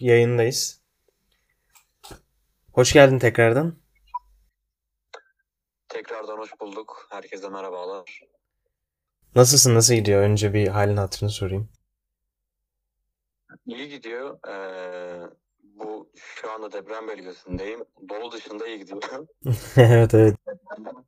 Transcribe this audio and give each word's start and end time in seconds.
Yayındayız. 0.00 0.82
Hoş 2.72 2.92
geldin 2.92 3.18
tekrardan. 3.18 3.78
Tekrardan 5.88 6.38
hoş 6.38 6.60
bulduk. 6.60 7.06
Herkese 7.10 7.48
merhabalar. 7.48 8.20
Nasılsın? 9.34 9.74
Nasıl 9.74 9.94
gidiyor? 9.94 10.22
Önce 10.22 10.54
bir 10.54 10.68
halini 10.68 11.00
hatırını 11.00 11.30
sorayım. 11.30 11.68
İyi 13.66 13.88
gidiyor. 13.88 14.48
Ee, 14.48 15.30
bu 15.62 16.12
şu 16.16 16.50
anda 16.50 16.72
deprem 16.72 17.08
bölgesindeyim. 17.08 17.84
Dolu 18.08 18.32
dışında 18.32 18.66
iyi 18.66 18.78
gidiyor. 18.78 19.02
evet 19.76 20.14
evet. 20.14 20.36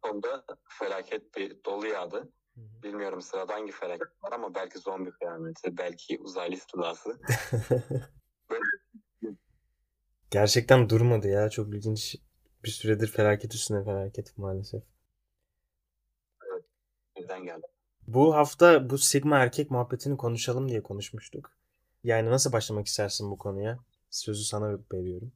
Sonra 0.05 0.45
felaket 0.69 1.37
bir 1.37 1.65
dolu 1.65 1.87
yağdı. 1.87 2.29
Bilmiyorum 2.57 3.23
sırada 3.23 3.55
hangi 3.55 3.73
felaket 3.73 4.23
var 4.23 4.33
ama 4.33 4.55
belki 4.55 4.79
zombi 4.79 5.11
kıyameti, 5.11 5.79
belki 5.79 6.19
uzaylı 6.19 6.55
istilası. 6.55 7.19
Gerçekten 10.31 10.89
durmadı 10.89 11.29
ya. 11.29 11.51
Çok 11.51 11.69
ilginç. 11.75 12.17
Bir 12.65 12.71
süredir 12.71 13.07
felaket 13.09 13.55
üstüne 13.55 13.85
felaket 13.85 14.39
maalesef. 14.39 14.83
Birden 17.17 17.45
geldi. 17.45 17.67
Bu 18.07 18.35
hafta 18.35 18.91
bu 18.91 18.99
Sigma 18.99 19.39
erkek 19.39 19.71
muhabbetini 19.71 20.17
konuşalım 20.17 20.69
diye 20.69 20.83
konuşmuştuk. 20.83 21.53
Yani 22.05 22.31
nasıl 22.31 22.53
başlamak 22.53 22.87
istersin 22.87 23.31
bu 23.31 23.39
konuya? 23.39 23.79
Sözü 24.11 24.45
sana 24.45 24.79
veriyorum. 24.93 25.33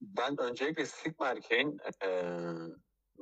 Ben 0.00 0.40
öncelikle 0.40 0.86
Sigma 0.86 1.28
erkeğin 1.28 1.78
eee, 2.02 2.34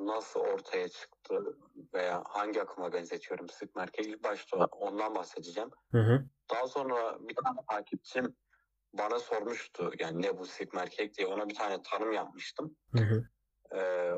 nasıl 0.07 0.41
ortaya 0.41 0.89
çıktı 0.89 1.57
veya 1.95 2.23
hangi 2.29 2.63
akıma 2.63 2.93
benzetiyorum 2.93 3.49
Sigma 3.49 3.83
erkeği 3.83 4.09
ilk 4.09 4.25
başta 4.25 4.57
ondan 4.57 5.15
bahsedeceğim. 5.15 5.71
Hı 5.93 5.99
hı. 5.99 6.25
Daha 6.51 6.69
sonra 6.69 7.19
bir 7.21 7.35
tane 7.45 7.59
takipçim 7.71 8.37
bana 8.93 9.19
sormuştu 9.19 9.93
yani 9.99 10.23
ne 10.23 10.39
bu 10.39 10.47
Sigma 10.47 10.81
erkek 10.81 11.15
diye 11.15 11.27
ona 11.27 11.49
bir 11.49 11.55
tane 11.55 11.83
tanım 11.83 12.13
yapmıştım. 12.13 12.77
Hı 12.93 13.03
hı. 13.03 13.29
Ee, 13.77 14.13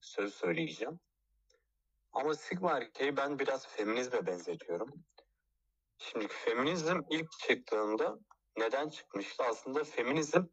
söz 0.00 0.34
söyleyeceğim. 0.34 1.00
Ama 2.12 2.34
Sigma 2.34 2.70
erkeği 2.76 3.16
ben 3.16 3.38
biraz 3.38 3.66
feminizme 3.66 4.26
benzetiyorum. 4.26 5.04
Şimdi 5.98 6.28
feminizm 6.28 7.00
ilk 7.10 7.32
çıktığında 7.32 8.18
neden 8.56 8.88
çıkmıştı? 8.88 9.44
Aslında 9.44 9.84
feminizm 9.84 10.44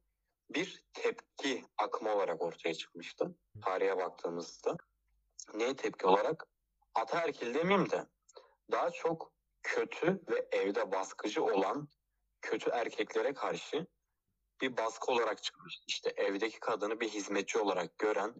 bir 0.50 0.84
tepki 0.94 1.66
akımı 1.78 2.16
olarak 2.16 2.42
ortaya 2.42 2.74
çıkmıştı. 2.74 3.36
Tarihe 3.62 3.98
baktığımızda. 3.98 4.78
Neye 5.54 5.76
tepki 5.76 6.08
olarak? 6.08 6.48
Ataerkil 6.96 7.54
demeyeyim 7.54 7.90
de 7.90 8.08
daha 8.72 8.92
çok 8.92 9.32
kötü 9.64 10.22
ve 10.30 10.48
evde 10.52 10.92
baskıcı 10.92 11.44
olan 11.44 11.88
kötü 12.42 12.70
erkeklere 12.70 13.34
karşı 13.34 13.88
bir 14.62 14.78
baskı 14.78 15.12
olarak 15.12 15.44
çıkmış. 15.44 15.80
İşte 15.88 16.10
evdeki 16.10 16.60
kadını 16.60 17.00
bir 17.00 17.10
hizmetçi 17.10 17.60
olarak 17.60 17.98
gören 17.98 18.36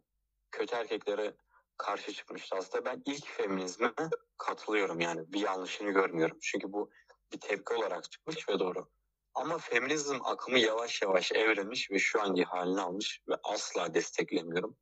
kötü 0.52 0.76
erkeklere 0.76 1.36
karşı 1.78 2.14
çıkmıştı. 2.14 2.56
Aslında 2.56 2.86
ben 2.86 3.04
ilk 3.06 3.28
feminizme 3.28 3.94
katılıyorum 4.38 5.00
yani 5.00 5.34
bir 5.34 5.40
yanlışını 5.40 5.92
görmüyorum. 5.92 6.38
Çünkü 6.42 6.74
bu 6.74 6.92
bir 7.34 7.40
tepki 7.40 7.74
olarak 7.74 8.12
çıkmış 8.12 8.50
ve 8.50 8.60
doğru. 8.60 8.90
Ama 9.38 9.58
feminizm 9.58 10.20
akımı 10.24 10.60
yavaş 10.60 11.02
yavaş 11.02 11.32
evrilmiş 11.32 11.92
ve 11.92 12.00
şu 12.00 12.22
anki 12.22 12.44
halini 12.44 12.82
almış 12.82 13.22
ve 13.30 13.36
asla 13.44 13.94
desteklemiyorum. 13.94 14.78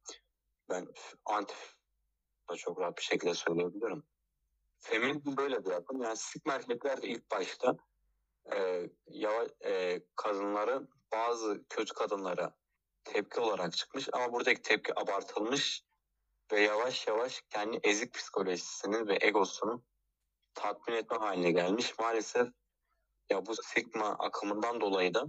Ben 0.70 0.88
anti 1.26 1.54
çok 2.58 2.80
rahat 2.80 2.98
bir 2.98 3.04
şekilde 3.04 3.34
söyleyebilirim. 3.34 4.04
Feminizm 4.80 5.38
böyle 5.38 5.66
bir 5.66 5.72
akım. 5.72 6.02
Yani 6.02 6.18
Sigma 6.18 6.54
erkekler 6.54 6.98
ilk 6.98 7.32
başta 7.32 7.78
e, 8.54 8.90
yavaş, 9.08 9.48
e, 9.66 10.02
kadınları 10.16 10.88
bazı 11.12 11.66
kötü 11.70 11.94
kadınlara 11.94 12.56
tepki 13.04 13.40
olarak 13.40 13.78
çıkmış 13.78 14.10
ama 14.14 14.34
buradaki 14.34 14.62
tepki 14.62 15.00
abartılmış 15.00 15.84
ve 16.52 16.62
yavaş 16.62 17.08
yavaş 17.08 17.44
kendi 17.50 17.80
ezik 17.84 18.14
psikolojisinin 18.14 19.08
ve 19.08 19.18
egosunu 19.22 19.84
tatmin 20.54 20.96
etme 20.96 21.18
haline 21.18 21.52
gelmiş. 21.52 22.00
Maalesef 22.00 22.48
ya 23.30 23.46
bu 23.46 23.56
Sigma 23.56 24.06
akımından 24.06 24.82
dolayı 24.82 25.14
da 25.14 25.26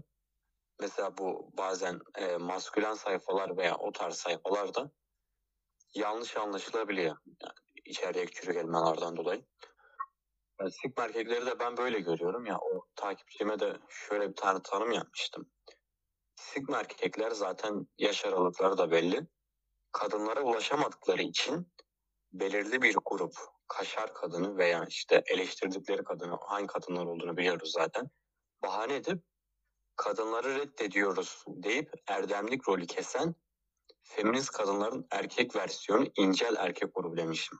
mesela 0.80 1.18
bu 1.18 1.50
bazen 1.58 2.00
e, 2.14 2.36
maskülen 2.36 2.94
sayfalar 2.94 3.56
veya 3.56 3.76
o 3.76 3.92
tarz 3.92 4.16
sayfalarda 4.16 4.90
yanlış 5.94 6.36
anlaşılabiliyor. 6.36 7.16
Yani 7.40 7.54
içeriye 7.84 8.26
çürük 8.26 8.56
elmalardan 8.56 9.16
dolayı. 9.16 9.44
Yani 10.60 10.72
Sigma 10.72 11.04
erkekleri 11.04 11.46
de 11.46 11.58
ben 11.58 11.76
böyle 11.76 12.00
görüyorum 12.00 12.46
ya 12.46 12.58
o 12.58 12.86
takipçime 12.96 13.60
de 13.60 13.76
şöyle 13.88 14.28
bir 14.28 14.34
tane 14.34 14.62
tanım 14.62 14.92
yapmıştım. 14.92 15.50
Sigma 16.36 16.78
erkekler 16.78 17.30
zaten 17.30 17.86
yaş 17.98 18.24
aralıkları 18.24 18.78
da 18.78 18.90
belli. 18.90 19.26
Kadınlara 19.92 20.42
ulaşamadıkları 20.42 21.22
için 21.22 21.72
belirli 22.40 22.82
bir 22.82 22.96
grup 23.04 23.34
kaşar 23.68 24.14
kadını 24.14 24.56
veya 24.56 24.84
işte 24.88 25.22
eleştirdikleri 25.26 26.04
kadını 26.04 26.38
hangi 26.40 26.66
kadınlar 26.66 27.06
olduğunu 27.06 27.36
biliyoruz 27.36 27.72
zaten. 27.72 28.10
Bahane 28.62 28.94
edip 28.94 29.22
kadınları 29.96 30.54
reddediyoruz 30.54 31.44
deyip 31.48 31.92
erdemlik 32.06 32.68
rolü 32.68 32.86
kesen 32.86 33.34
feminist 34.02 34.50
kadınların 34.50 35.06
erkek 35.10 35.56
versiyonu 35.56 36.06
incel 36.16 36.56
erkek 36.58 36.94
grubu 36.94 37.16
demişim. 37.16 37.58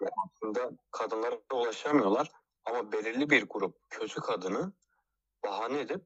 Ve 0.00 0.06
aslında 0.24 0.70
kadınlara 0.90 1.38
ulaşamıyorlar 1.52 2.30
ama 2.64 2.92
belirli 2.92 3.30
bir 3.30 3.42
grup 3.42 3.76
kötü 3.90 4.20
kadını 4.20 4.72
bahane 5.44 5.80
edip 5.80 6.04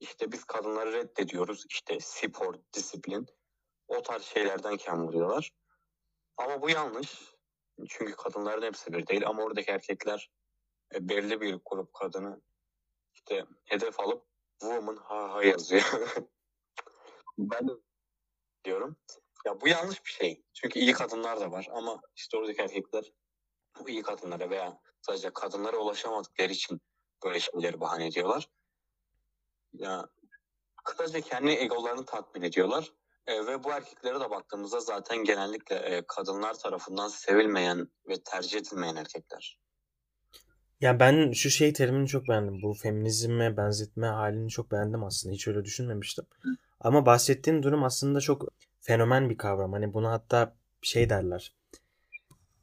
işte 0.00 0.32
biz 0.32 0.44
kadınları 0.44 0.92
reddediyoruz 0.92 1.64
işte 1.68 1.98
spor, 2.00 2.54
disiplin 2.72 3.26
o 3.88 4.02
tarz 4.02 4.22
şeylerden 4.22 4.76
kem 4.76 5.06
vuruyorlar. 5.06 5.52
Ama 6.40 6.62
bu 6.62 6.70
yanlış. 6.70 7.34
Çünkü 7.88 8.12
kadınların 8.16 8.62
hepsi 8.62 8.92
bir 8.92 9.06
değil 9.06 9.26
ama 9.26 9.42
oradaki 9.42 9.70
erkekler 9.70 10.30
e, 10.94 11.08
belirli 11.08 11.40
bir 11.40 11.60
grup 11.66 11.94
kadını 11.94 12.40
işte 13.14 13.44
hedef 13.64 14.00
alıp 14.00 14.26
woman 14.60 14.96
ha 14.96 15.34
ha 15.34 15.44
yazıyor. 15.44 16.16
ben 17.38 17.68
diyorum. 18.64 18.96
Ya 19.46 19.60
bu 19.60 19.68
yanlış 19.68 20.04
bir 20.04 20.10
şey. 20.10 20.44
Çünkü 20.52 20.78
iyi 20.78 20.92
kadınlar 20.92 21.40
da 21.40 21.52
var 21.52 21.68
ama 21.72 22.00
işte 22.16 22.36
oradaki 22.36 22.62
erkekler 22.62 23.12
bu 23.80 23.88
iyi 23.88 24.02
kadınlara 24.02 24.50
veya 24.50 24.80
sadece 25.00 25.30
kadınlara 25.30 25.76
ulaşamadıkları 25.76 26.52
için 26.52 26.80
böyle 27.24 27.40
şeyleri 27.40 27.80
bahane 27.80 28.06
ediyorlar. 28.06 28.48
Ya 29.72 30.08
kısaca 30.84 31.20
kendi 31.20 31.50
egolarını 31.50 32.04
tatmin 32.04 32.42
ediyorlar. 32.42 32.92
E, 33.30 33.46
ve 33.46 33.64
bu 33.64 33.72
erkeklere 33.72 34.20
de 34.20 34.30
baktığımızda 34.30 34.80
zaten 34.80 35.24
genellikle 35.24 35.76
e, 35.76 36.02
kadınlar 36.08 36.54
tarafından 36.54 37.08
sevilmeyen 37.08 37.88
ve 38.08 38.14
tercih 38.24 38.58
edilmeyen 38.58 38.96
erkekler. 38.96 39.58
Ya 40.80 41.00
ben 41.00 41.32
şu 41.32 41.50
şey 41.50 41.72
terimini 41.72 42.08
çok 42.08 42.28
beğendim. 42.28 42.62
Bu 42.62 42.74
feminizme 42.74 43.56
benzetme 43.56 44.06
halini 44.06 44.48
çok 44.48 44.72
beğendim 44.72 45.04
aslında. 45.04 45.34
Hiç 45.34 45.48
öyle 45.48 45.64
düşünmemiştim. 45.64 46.24
Ama 46.80 47.06
bahsettiğin 47.06 47.62
durum 47.62 47.84
aslında 47.84 48.20
çok 48.20 48.48
fenomen 48.80 49.30
bir 49.30 49.36
kavram. 49.36 49.72
Hani 49.72 49.94
bunu 49.94 50.08
hatta 50.08 50.56
şey 50.82 51.10
derler. 51.10 51.54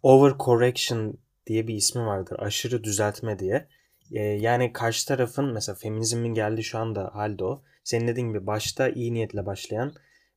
Overcorrection 0.04 1.18
diye 1.48 1.68
bir 1.68 1.76
ismi 1.76 2.06
vardır. 2.06 2.40
Aşırı 2.40 2.84
düzeltme 2.84 3.40
diye. 3.40 3.68
Ee, 4.12 4.20
yani 4.20 4.74
karşı 4.74 5.08
tarafın 5.08 5.54
mesela 5.54 5.76
feminizmin 5.76 6.34
geldiği 6.34 6.64
şu 6.64 6.78
anda 6.78 7.16
halde 7.16 7.44
o. 7.44 7.64
Senin 7.84 8.08
dediğin 8.08 8.28
gibi 8.28 8.48
başta 8.48 8.90
iyi 8.90 9.14
niyetle 9.14 9.46
başlayan 9.46 9.94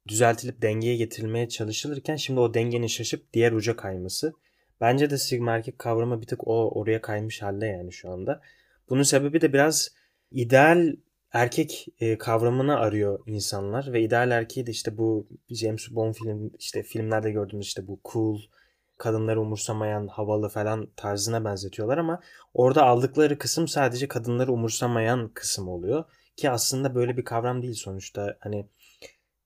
düzeltilip 0.09 0.62
dengeye 0.62 0.97
getirilmeye 0.97 1.49
çalışılırken 1.49 2.16
şimdi 2.16 2.41
o 2.41 2.55
dengenin 2.55 2.87
şaşıp 2.87 3.33
diğer 3.33 3.53
uca 3.53 3.77
kayması. 3.77 4.33
Bence 4.81 5.11
de 5.11 5.19
sigma 5.19 5.53
erkek 5.53 5.78
kavramı 5.78 6.21
bir 6.21 6.27
tık 6.27 6.49
o 6.49 6.71
oraya 6.81 7.00
kaymış 7.00 7.43
halde 7.43 7.66
yani 7.66 7.93
şu 7.93 8.11
anda. 8.11 8.41
Bunun 8.91 9.03
sebebi 9.03 9.41
de 9.41 9.53
biraz 9.53 9.88
ideal 10.31 10.97
erkek 11.33 11.87
e, 12.00 12.19
kavramını 12.19 12.76
arıyor 12.76 13.20
insanlar 13.26 13.93
ve 13.93 14.02
ideal 14.02 14.31
erkeği 14.31 14.67
de 14.67 14.70
işte 14.70 14.99
bu 14.99 15.26
James 15.50 15.91
Bond 15.91 16.14
film 16.14 16.50
işte 16.58 16.82
filmlerde 16.82 17.31
gördüğümüz 17.31 17.67
işte 17.67 17.87
bu 17.87 18.00
cool 18.12 18.41
kadınları 18.99 19.41
umursamayan 19.41 20.06
havalı 20.06 20.49
falan 20.49 20.88
tarzına 20.96 21.44
benzetiyorlar 21.44 21.99
ama 21.99 22.20
orada 22.55 22.87
aldıkları 22.87 23.38
kısım 23.38 23.69
sadece 23.69 24.08
kadınları 24.08 24.53
umursamayan 24.53 25.29
kısım 25.35 25.69
oluyor 25.69 26.05
ki 26.37 26.50
aslında 26.50 26.94
böyle 26.94 27.17
bir 27.17 27.25
kavram 27.25 27.62
değil 27.62 27.75
sonuçta 27.75 28.37
hani 28.41 28.67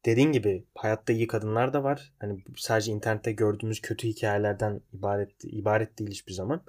dediğin 0.04 0.32
gibi 0.32 0.64
hayatta 0.74 1.12
iyi 1.12 1.26
kadınlar 1.26 1.72
da 1.72 1.84
var. 1.84 2.12
Hani 2.20 2.44
sadece 2.56 2.92
internette 2.92 3.32
gördüğümüz 3.32 3.80
kötü 3.80 4.08
hikayelerden 4.08 4.80
ibaret 4.92 5.44
ibaret 5.44 5.98
değil 5.98 6.10
hiçbir 6.10 6.32
zaman. 6.32 6.62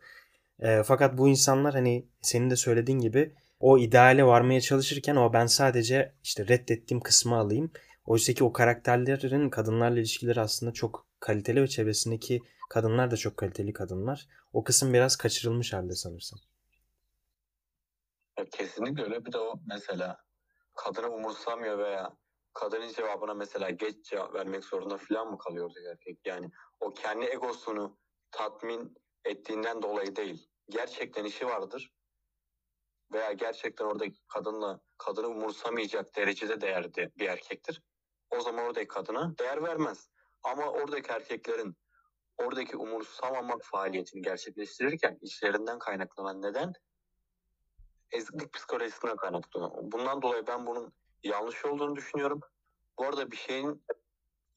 E, 0.59 0.83
fakat 0.83 1.17
bu 1.17 1.27
insanlar 1.27 1.73
hani 1.73 2.05
senin 2.21 2.49
de 2.49 2.55
söylediğin 2.55 2.99
gibi 2.99 3.35
o 3.59 3.77
ideale 3.77 4.25
varmaya 4.25 4.61
çalışırken 4.61 5.15
o 5.15 5.33
ben 5.33 5.45
sadece 5.45 6.13
işte 6.23 6.47
reddettiğim 6.47 7.01
kısmı 7.01 7.35
alayım. 7.35 7.71
Oysa 8.05 8.33
ki 8.33 8.43
o 8.43 8.53
karakterlerin 8.53 9.49
kadınlarla 9.49 9.99
ilişkileri 9.99 10.41
aslında 10.41 10.73
çok 10.73 11.07
kaliteli 11.19 11.61
ve 11.61 11.67
çevresindeki 11.67 12.41
kadınlar 12.69 13.11
da 13.11 13.17
çok 13.17 13.37
kaliteli 13.37 13.73
kadınlar. 13.73 14.27
O 14.53 14.63
kısım 14.63 14.93
biraz 14.93 15.15
kaçırılmış 15.15 15.73
halde 15.73 15.95
sanırsam. 15.95 16.39
Kesinlikle 18.51 19.03
öyle. 19.03 19.25
Bir 19.25 19.31
de 19.33 19.37
o 19.37 19.59
mesela 19.67 20.17
kadını 20.75 21.09
umursamıyor 21.09 21.77
veya 21.77 22.13
kadının 22.55 22.89
cevabına 22.89 23.33
mesela 23.33 23.69
geç 23.69 24.05
cevap 24.05 24.33
vermek 24.33 24.63
zorunda 24.63 24.97
falan 24.97 25.31
mı 25.31 25.37
kalıyordu 25.37 25.79
erkek? 25.91 26.19
Yani 26.25 26.51
o 26.79 26.93
kendi 26.93 27.25
egosunu 27.25 27.97
tatmin 28.31 28.97
ettiğinden 29.25 29.81
dolayı 29.81 30.15
değil. 30.15 30.49
Gerçekten 30.69 31.25
işi 31.25 31.45
vardır. 31.45 31.93
Veya 33.13 33.31
gerçekten 33.31 33.85
oradaki 33.85 34.21
kadınla 34.27 34.79
kadını 34.97 35.27
umursamayacak 35.27 36.15
derecede 36.15 36.61
değerli 36.61 36.93
bir 36.93 37.27
erkektir. 37.27 37.81
O 38.31 38.41
zaman 38.41 38.65
oradaki 38.65 38.87
kadına 38.87 39.37
değer 39.39 39.63
vermez. 39.63 40.09
Ama 40.43 40.71
oradaki 40.71 41.11
erkeklerin 41.11 41.77
oradaki 42.37 42.77
umursamamak 42.77 43.63
faaliyetini 43.63 44.21
gerçekleştirirken 44.21 45.17
içlerinden 45.21 45.79
kaynaklanan 45.79 46.41
neden 46.41 46.73
eziklik 48.11 48.53
psikolojisinden 48.53 49.15
kaynaklanıyor. 49.15 49.71
Bundan 49.91 50.21
dolayı 50.21 50.47
ben 50.47 50.67
bunun 50.67 50.93
yanlış 51.25 51.65
olduğunu 51.65 51.95
düşünüyorum. 51.95 52.39
Bu 52.99 53.05
arada 53.05 53.31
bir 53.31 53.37
şeyin 53.37 53.85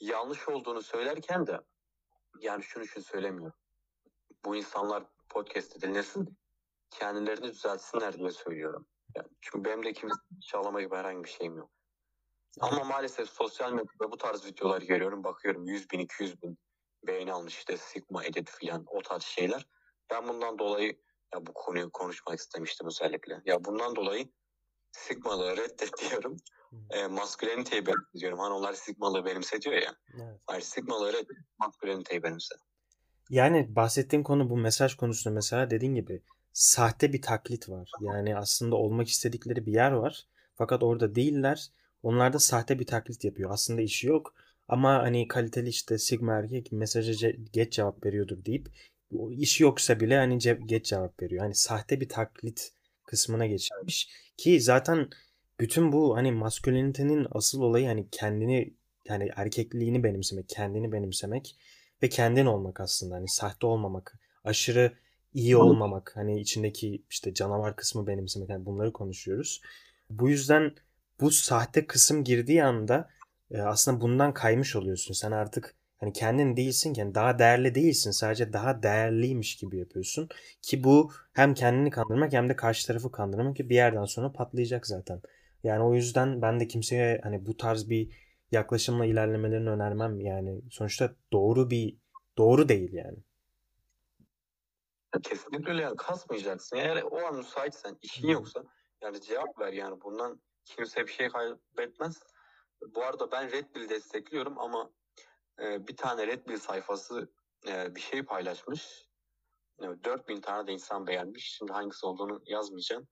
yanlış 0.01 0.49
olduğunu 0.49 0.83
söylerken 0.83 1.47
de 1.47 1.61
yani 2.41 2.63
şunu 2.63 2.87
şunu 2.87 3.05
söylemiyorum. 3.05 3.59
Bu 4.45 4.57
insanlar 4.57 5.05
podcast'te 5.29 5.81
dinlesin, 5.81 6.39
kendilerini 6.91 7.53
düzeltsinler 7.53 8.19
diye 8.19 8.31
söylüyorum. 8.31 8.87
Yani 9.17 9.29
çünkü 9.41 9.65
benim 9.65 9.85
de 9.85 9.93
kimse 9.93 10.17
çağlama 10.41 10.81
gibi 10.81 10.97
herhangi 10.97 11.25
bir 11.25 11.29
şeyim 11.29 11.57
yok. 11.57 11.71
Ama 12.61 12.85
maalesef 12.85 13.31
sosyal 13.31 13.73
medyada 13.73 14.13
bu 14.13 14.17
tarz 14.17 14.47
videoları 14.47 14.85
görüyorum. 14.85 15.25
Bakıyorum 15.25 15.65
100 15.65 15.91
bin, 15.91 15.99
200 15.99 16.43
bin 16.43 16.59
beğeni 17.07 17.33
almış 17.33 17.59
işte 17.59 17.77
Sigma 17.77 18.25
edit 18.25 18.51
filan 18.51 18.85
o 18.87 19.03
tarz 19.03 19.23
şeyler. 19.23 19.67
Ben 20.11 20.29
bundan 20.29 20.59
dolayı 20.59 21.01
ya 21.35 21.47
bu 21.47 21.53
konuyu 21.55 21.93
konuşmak 21.93 22.39
istemiştim 22.39 22.87
özellikle. 22.87 23.43
Ya 23.45 23.65
bundan 23.65 23.97
dolayı 23.97 24.29
Sigmalığı 24.99 25.57
reddediyorum. 25.57 26.37
E, 26.91 27.07
masküleniteyi 27.07 27.87
benimsediyorum. 27.87 28.39
Hani 28.39 28.55
onlar 28.55 28.73
Sigmalığı 28.73 29.25
benimsediyor 29.25 29.77
ya. 29.77 29.95
Evet. 30.15 30.41
Hayır 30.47 30.63
Sigmalığı 30.63 31.13
reddet, 31.13 31.37
masküleniteyi 31.59 32.23
benimse. 32.23 32.55
Yani 33.31 33.77
bahsettiğim 33.77 34.23
konu 34.23 34.51
bu 34.51 34.57
mesaj 34.57 34.95
konusunda 34.95 35.35
mesela 35.35 35.71
dediğin 35.71 35.95
gibi 35.95 36.23
sahte 36.53 37.13
bir 37.13 37.23
taklit 37.23 37.69
var. 37.69 37.91
Yani 38.01 38.37
aslında 38.37 38.77
olmak 38.77 39.09
istedikleri 39.09 39.67
bir 39.67 39.73
yer 39.73 39.91
var. 39.91 40.27
Fakat 40.55 40.83
orada 40.83 41.15
değiller. 41.15 41.69
Onlar 42.03 42.33
da 42.33 42.39
sahte 42.39 42.79
bir 42.79 42.87
taklit 42.87 43.25
yapıyor. 43.25 43.51
Aslında 43.51 43.81
işi 43.81 44.07
yok. 44.07 44.35
Ama 44.69 44.95
hani 44.95 45.29
kaliteli 45.29 45.69
işte 45.69 45.99
Sigma 45.99 46.33
erkek 46.33 46.73
mesaja 46.73 47.31
geç 47.53 47.73
cevap 47.73 48.07
veriyordur 48.07 48.45
deyip 48.45 48.69
o 49.19 49.31
iş 49.31 49.61
yoksa 49.61 50.01
bile 50.01 50.17
hani 50.17 50.39
geç 50.67 50.87
cevap 50.87 51.23
veriyor. 51.23 51.43
Hani 51.43 51.55
sahte 51.55 52.01
bir 52.01 52.09
taklit 52.09 52.73
kısmına 53.09 53.47
geçilmiş 53.47 54.09
ki 54.37 54.61
zaten 54.61 55.09
bütün 55.61 55.93
bu 55.93 56.17
hani 56.17 56.33
maskülenitenin 56.33 57.27
asıl 57.31 57.63
olayı 57.63 57.87
hani 57.87 58.09
kendini 58.11 58.75
yani 59.09 59.31
erkekliğini 59.37 60.05
benimsemek, 60.05 60.49
kendini 60.49 60.93
benimsemek 60.93 61.57
ve 62.03 62.09
kendin 62.09 62.47
olmak 62.47 62.81
aslında. 62.81 63.15
Hani 63.15 63.29
sahte 63.29 63.67
olmamak, 63.67 64.19
aşırı 64.45 64.93
iyi 65.35 65.57
olmamak, 65.57 66.13
hani 66.17 66.41
içindeki 66.41 67.03
işte 67.11 67.35
canavar 67.35 67.77
kısmı 67.77 68.07
benimsemek. 68.07 68.49
Yani 68.49 68.67
bunları 68.67 68.93
konuşuyoruz. 68.93 69.63
Bu 70.11 70.31
yüzden 70.31 70.75
bu 71.21 71.31
sahte 71.31 71.87
kısım 71.87 72.25
girdiği 72.25 72.65
anda 72.65 73.09
e, 73.51 73.61
aslında 73.61 74.01
bundan 74.01 74.35
kaymış 74.35 74.77
oluyorsun. 74.77 75.15
Sen 75.15 75.33
artık 75.33 75.75
hani 75.99 76.13
kendin 76.13 76.57
değilsin 76.57 76.95
ki 76.95 77.01
yani 77.01 77.15
daha 77.15 77.39
değerli 77.39 77.75
değilsin. 77.75 78.11
Sadece 78.11 78.53
daha 78.53 78.83
değerliymiş 78.83 79.57
gibi 79.57 79.79
yapıyorsun. 79.79 80.29
Ki 80.63 80.85
bu 80.85 81.13
hem 81.33 81.55
kendini 81.55 81.91
kandırmak 81.91 82.33
hem 82.33 82.49
de 82.49 82.57
karşı 82.57 82.87
tarafı 82.87 83.13
kandırmak 83.13 83.57
ki 83.57 83.71
bir 83.71 83.75
yerden 83.75 84.05
sonra 84.05 84.33
patlayacak 84.33 84.87
zaten. 84.87 85.23
Yani 85.63 85.83
o 85.83 85.95
yüzden 85.95 86.43
ben 86.43 86.61
de 86.61 86.69
kimseye 86.69 87.21
hani 87.23 87.47
bu 87.47 87.57
tarz 87.57 87.91
bir 87.91 88.11
yaklaşımla 88.53 89.07
ilerlemelerini 89.07 89.71
önermem. 89.71 90.21
Yani 90.21 90.61
sonuçta 90.71 91.15
doğru 91.33 91.71
bir 91.71 91.97
doğru 92.39 92.69
değil 92.69 92.93
yani. 92.93 93.19
Kesinlikle 95.23 95.71
öyle 95.71 95.83
yani 95.83 95.97
kasmayacaksın. 95.97 96.77
Eğer 96.77 97.03
o 97.03 97.19
an 97.19 97.37
müsaitsen, 97.37 97.99
işin 98.03 98.29
yoksa 98.29 98.65
yani 99.03 99.21
cevap 99.21 99.61
ver 99.61 99.73
yani 99.73 100.01
bundan 100.01 100.41
kimse 100.65 101.07
bir 101.07 101.13
şey 101.13 101.29
kaybetmez. 101.29 102.23
Bu 102.95 103.05
arada 103.05 103.33
ben 103.33 103.53
Red 103.53 103.75
Bull 103.75 103.89
destekliyorum 103.89 104.59
ama 104.59 104.91
e, 105.63 105.89
bir 105.89 105.97
tane 105.97 106.27
Red 106.27 106.47
Bull 106.49 106.57
sayfası 106.57 107.33
e, 107.67 107.95
bir 107.95 108.01
şey 108.01 108.23
paylaşmış. 108.23 109.09
E, 109.81 109.85
4000 109.85 110.41
tane 110.41 110.67
de 110.67 110.73
insan 110.73 111.07
beğenmiş. 111.07 111.57
Şimdi 111.57 111.73
hangisi 111.73 112.07
olduğunu 112.07 112.43
yazmayacağım. 112.47 113.09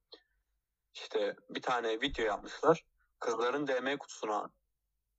İşte 0.94 1.36
bir 1.50 1.62
tane 1.62 2.00
video 2.00 2.24
yapmışlar. 2.24 2.84
Kızların 3.20 3.66
DM 3.66 3.96
kutusuna 3.98 4.50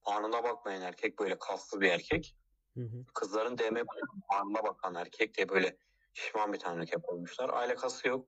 anına 0.05 0.43
bakmayan 0.43 0.81
erkek 0.81 1.19
böyle 1.19 1.39
kaslı 1.39 1.81
bir 1.81 1.89
erkek. 1.89 2.35
Hı 2.73 2.81
hı. 2.81 3.05
Kızların 3.13 3.57
DM 3.57 3.85
kutusuna 3.85 4.39
anına 4.39 4.63
bakan 4.63 4.95
erkek 4.95 5.37
diye 5.37 5.49
böyle 5.49 5.77
şişman 6.13 6.53
bir 6.53 6.59
tane 6.59 6.81
erkek 6.81 7.09
olmuşlar. 7.09 7.49
Aile 7.49 7.75
kası 7.75 8.07
yok. 8.07 8.27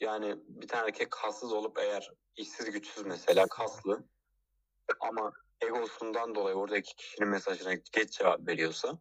Yani 0.00 0.36
bir 0.48 0.68
tane 0.68 0.86
erkek 0.86 1.10
kassız 1.10 1.52
olup 1.52 1.78
eğer 1.78 2.10
işsiz 2.36 2.70
güçsüz 2.70 3.06
mesela 3.06 3.46
kaslı 3.46 4.04
ama 5.00 5.32
egosundan 5.60 6.34
dolayı 6.34 6.56
oradaki 6.56 6.96
kişinin 6.96 7.28
mesajına 7.28 7.74
geç 7.74 8.18
cevap 8.18 8.48
veriyorsa 8.48 8.98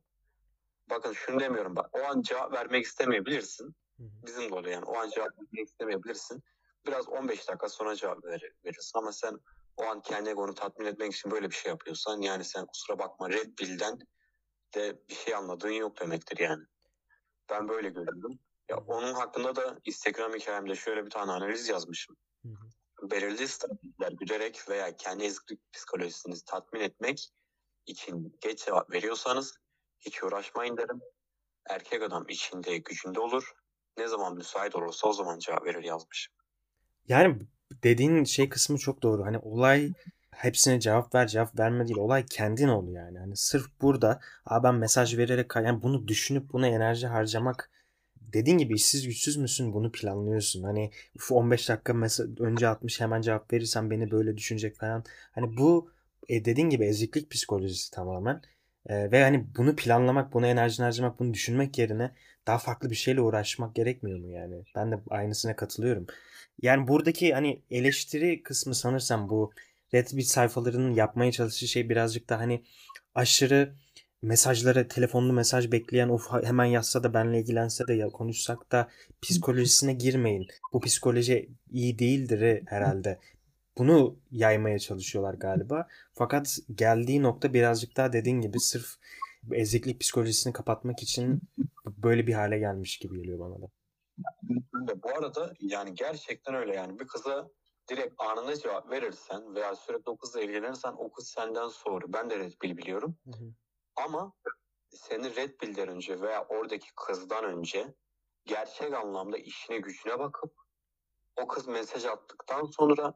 bakın 0.89 1.13
şunu 1.13 1.39
demiyorum 1.39 1.75
bak 1.75 1.89
o 1.91 1.99
an 2.03 2.21
cevap 2.21 2.53
vermek 2.53 2.85
istemeyebilirsin. 2.85 3.75
Bizim 3.99 4.49
de 4.49 4.55
oluyor 4.55 4.73
yani 4.73 4.85
o 4.85 4.97
an 4.97 5.09
cevap 5.09 5.29
vermek 5.37 5.67
istemeyebilirsin. 5.67 6.43
Biraz 6.87 7.09
15 7.09 7.47
dakika 7.47 7.69
sonra 7.69 7.95
cevap 7.95 8.23
ver, 8.23 8.41
verirsin 8.65 8.99
ama 8.99 9.11
sen 9.11 9.39
o 9.77 9.83
an 9.83 10.01
kendi 10.01 10.29
egonu 10.29 10.53
tatmin 10.53 10.85
etmek 10.85 11.13
için 11.13 11.31
böyle 11.31 11.49
bir 11.49 11.55
şey 11.55 11.69
yapıyorsan 11.69 12.21
yani 12.21 12.43
sen 12.43 12.65
kusura 12.65 12.99
bakma 12.99 13.29
Red 13.29 13.59
Bill'den 13.59 13.99
de 14.75 14.99
bir 15.09 15.15
şey 15.15 15.35
anladığın 15.35 15.69
yok 15.69 16.01
demektir 16.01 16.37
yani. 16.37 16.63
Ben 17.49 17.67
böyle 17.67 17.89
görüyorum. 17.89 18.39
Ya 18.69 18.77
onun 18.77 19.13
hakkında 19.13 19.55
da 19.55 19.79
Instagram 19.85 20.33
hikayemde 20.33 20.75
şöyle 20.75 21.05
bir 21.05 21.09
tane 21.09 21.31
analiz 21.31 21.69
yazmışım. 21.69 22.15
Hı 22.43 22.49
hı. 22.49 22.69
Belirli 23.11 23.47
stratejiler 23.47 24.11
güderek 24.11 24.69
veya 24.69 24.97
kendi 24.97 25.23
eziklik 25.23 25.73
psikolojisini 25.73 26.35
tatmin 26.45 26.81
etmek 26.81 27.29
için 27.85 28.37
geç 28.41 28.65
cevap 28.65 28.91
veriyorsanız 28.91 29.57
hiç 29.99 30.23
uğraşmayın 30.23 30.77
derim. 30.77 31.01
Erkek 31.69 32.01
adam 32.01 32.25
içinde 32.29 32.77
gücünde 32.77 33.19
olur. 33.19 33.51
Ne 33.97 34.07
zaman 34.07 34.35
müsait 34.35 34.75
olursa 34.75 35.07
o 35.07 35.13
zaman 35.13 35.39
cevap 35.39 35.65
verir 35.65 35.83
yazmışım. 35.83 36.33
Yani 37.07 37.39
dediğin 37.83 38.23
şey 38.23 38.49
kısmı 38.49 38.77
çok 38.77 39.03
doğru. 39.03 39.25
Hani 39.25 39.37
olay 39.37 39.93
hepsine 40.31 40.79
cevap 40.79 41.15
ver 41.15 41.27
cevap 41.27 41.59
verme 41.59 41.87
değil. 41.87 41.97
Olay 41.97 42.25
kendin 42.25 42.67
ol 42.67 42.87
yani. 42.87 43.19
Hani 43.19 43.37
sırf 43.37 43.81
burada 43.81 44.19
Aa 44.45 44.63
ben 44.63 44.75
mesaj 44.75 45.17
vererek 45.17 45.55
yani 45.55 45.81
bunu 45.81 46.07
düşünüp 46.07 46.53
buna 46.53 46.67
enerji 46.67 47.07
harcamak 47.07 47.71
dediğin 48.33 48.57
gibi 48.57 48.73
işsiz 48.73 49.07
güçsüz 49.07 49.37
müsün 49.37 49.73
bunu 49.73 49.91
planlıyorsun. 49.91 50.63
Hani 50.63 50.91
15 51.31 51.69
dakika 51.69 51.93
mesela 51.93 52.29
önce 52.39 52.67
atmış 52.67 53.01
hemen 53.01 53.21
cevap 53.21 53.53
verirsen 53.53 53.91
beni 53.91 54.11
böyle 54.11 54.37
düşünecek 54.37 54.75
falan. 54.75 55.03
Hani 55.31 55.57
bu 55.57 55.91
e, 56.29 56.45
dediğin 56.45 56.69
gibi 56.69 56.85
eziklik 56.85 57.31
psikolojisi 57.31 57.91
tamamen. 57.91 58.41
E, 58.85 59.11
ve 59.11 59.23
hani 59.23 59.45
bunu 59.57 59.75
planlamak, 59.75 60.33
bunu 60.33 60.47
enerji 60.47 60.83
harcamak, 60.83 61.19
bunu 61.19 61.33
düşünmek 61.33 61.77
yerine 61.77 62.11
daha 62.47 62.57
farklı 62.57 62.89
bir 62.89 62.95
şeyle 62.95 63.21
uğraşmak 63.21 63.75
gerekmiyor 63.75 64.19
mu 64.19 64.31
yani? 64.31 64.63
Ben 64.75 64.91
de 64.91 64.99
aynısına 65.09 65.55
katılıyorum. 65.55 66.07
Yani 66.61 66.87
buradaki 66.87 67.33
hani 67.33 67.61
eleştiri 67.71 68.43
kısmı 68.43 68.75
sanırsam 68.75 69.29
bu 69.29 69.51
Reddit 69.93 70.27
sayfalarının 70.27 70.93
yapmaya 70.93 71.31
çalıştığı 71.31 71.67
şey 71.67 71.89
birazcık 71.89 72.29
da 72.29 72.39
hani 72.39 72.63
aşırı 73.15 73.73
mesajlara 74.25 74.87
telefonlu 74.87 75.33
mesaj 75.33 75.71
bekleyen 75.71 76.09
of 76.09 76.31
hemen 76.43 76.65
yazsa 76.65 77.03
da 77.03 77.13
benle 77.13 77.39
ilgilense 77.39 77.87
de 77.87 77.93
ya 77.93 78.09
konuşsak 78.09 78.71
da 78.71 78.89
psikolojisine 79.21 79.93
girmeyin. 79.93 80.47
Bu 80.73 80.79
psikoloji 80.79 81.49
iyi 81.71 81.99
değildir 81.99 82.63
herhalde. 82.67 83.19
Bunu 83.77 84.19
yaymaya 84.31 84.79
çalışıyorlar 84.79 85.33
galiba. 85.33 85.87
Fakat 86.13 86.57
geldiği 86.75 87.23
nokta 87.23 87.53
birazcık 87.53 87.97
daha 87.97 88.13
dediğin 88.13 88.41
gibi 88.41 88.59
sırf 88.59 88.85
eziklik 89.51 90.01
psikolojisini 90.01 90.53
kapatmak 90.53 91.03
için 91.03 91.41
böyle 91.87 92.27
bir 92.27 92.33
hale 92.33 92.59
gelmiş 92.59 92.97
gibi 92.97 93.17
geliyor 93.17 93.39
bana 93.39 93.61
da. 93.61 93.67
Bu 95.03 95.09
arada 95.17 95.53
yani 95.59 95.93
gerçekten 95.93 96.55
öyle 96.55 96.75
yani 96.75 96.99
bir 96.99 97.07
kıza 97.07 97.49
direkt 97.89 98.13
anında 98.17 98.59
cevap 98.59 98.91
verirsen 98.91 99.55
veya 99.55 99.75
sürekli 99.75 100.09
o 100.09 100.17
kızla 100.17 100.41
ilgilenirsen 100.41 100.93
o 100.97 101.11
kız 101.11 101.27
senden 101.27 101.67
soğur. 101.67 102.01
Ben 102.07 102.29
de 102.29 102.39
Bull 102.63 102.77
biliyorum. 102.77 103.17
Hı 103.25 103.31
hı. 103.31 103.53
Ama 103.95 104.33
seni 104.89 105.35
Red 105.35 105.61
Bull'den 105.61 105.87
önce 105.87 106.21
veya 106.21 106.45
oradaki 106.47 106.95
kızdan 106.95 107.43
önce 107.43 107.93
gerçek 108.45 108.93
anlamda 108.93 109.37
işine 109.37 109.77
gücüne 109.77 110.19
bakıp 110.19 110.53
o 111.35 111.47
kız 111.47 111.67
mesaj 111.67 112.05
attıktan 112.05 112.65
sonra 112.65 113.13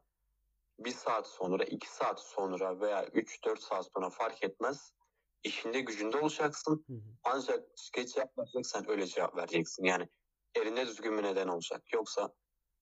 bir 0.79 0.91
saat 0.91 1.27
sonra, 1.27 1.63
iki 1.63 1.89
saat 1.89 2.19
sonra 2.19 2.79
veya 2.79 3.05
üç 3.05 3.43
dört 3.45 3.61
saat 3.61 3.87
sonra 3.93 4.09
fark 4.09 4.43
etmez. 4.43 4.93
işinde 5.43 5.81
gücünde 5.81 6.17
olacaksın. 6.17 6.85
Hı 6.87 6.93
hı. 6.93 7.01
Ancak 7.23 7.69
geç 7.93 8.17
yapmayacaksan 8.17 8.89
öyle 8.89 9.07
cevap 9.07 9.35
vereceksin. 9.37 9.83
Yani 9.83 10.09
elinde 10.55 10.87
düzgün 10.87 11.17
bir 11.17 11.23
neden 11.23 11.47
olacak. 11.47 11.93
Yoksa 11.93 12.33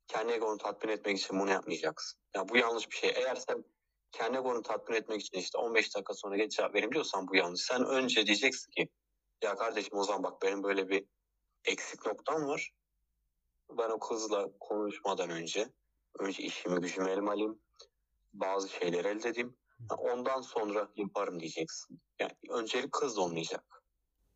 kendi 0.08 0.34
egonu 0.34 0.58
tatmin 0.58 0.92
etmek 0.92 1.18
için 1.18 1.40
bunu 1.40 1.52
yapmayacaksın. 1.52 2.20
Ya 2.36 2.50
bu 2.50 2.58
yanlış 2.58 2.92
bir 2.92 2.96
şey. 2.96 3.10
Eğer 3.16 3.36
sen 3.36 3.64
kendi 4.12 4.38
egonu 4.38 4.62
tatmin 4.62 4.96
etmek 4.96 5.22
için 5.22 5.38
işte 5.38 5.58
15 5.58 5.96
dakika 5.96 6.14
sonra 6.14 6.38
geç 6.38 6.52
cevap 6.52 6.76
vereyim 6.76 6.92
diyorsan 6.92 7.28
bu 7.28 7.36
yanlış. 7.36 7.62
Sen 7.62 7.86
önce 7.86 8.26
diyeceksin 8.26 8.72
ki 8.72 8.90
ya 9.44 9.56
kardeşim 9.56 9.98
o 9.98 10.04
zaman 10.04 10.24
bak 10.24 10.42
benim 10.42 10.64
böyle 10.64 10.90
bir 10.90 11.06
eksik 11.66 12.06
noktam 12.06 12.48
var. 12.48 12.72
Ben 13.78 13.90
o 13.90 14.00
kızla 14.00 14.48
konuşmadan 14.60 15.30
önce 15.30 15.70
önce 16.20 16.44
işimi 16.44 16.82
gücümü 16.82 17.10
elime 17.10 17.32
alayım. 17.32 17.60
Bazı 18.34 18.70
şeyler 18.70 19.06
elde 19.06 19.30
edeyim. 19.30 19.58
Ondan 19.98 20.42
sonra 20.42 20.90
yaparım 20.96 21.40
diyeceksin. 21.40 22.02
Yani 22.20 22.32
öncelik 22.50 22.92
kız 22.92 23.18
olmayacak. 23.18 23.64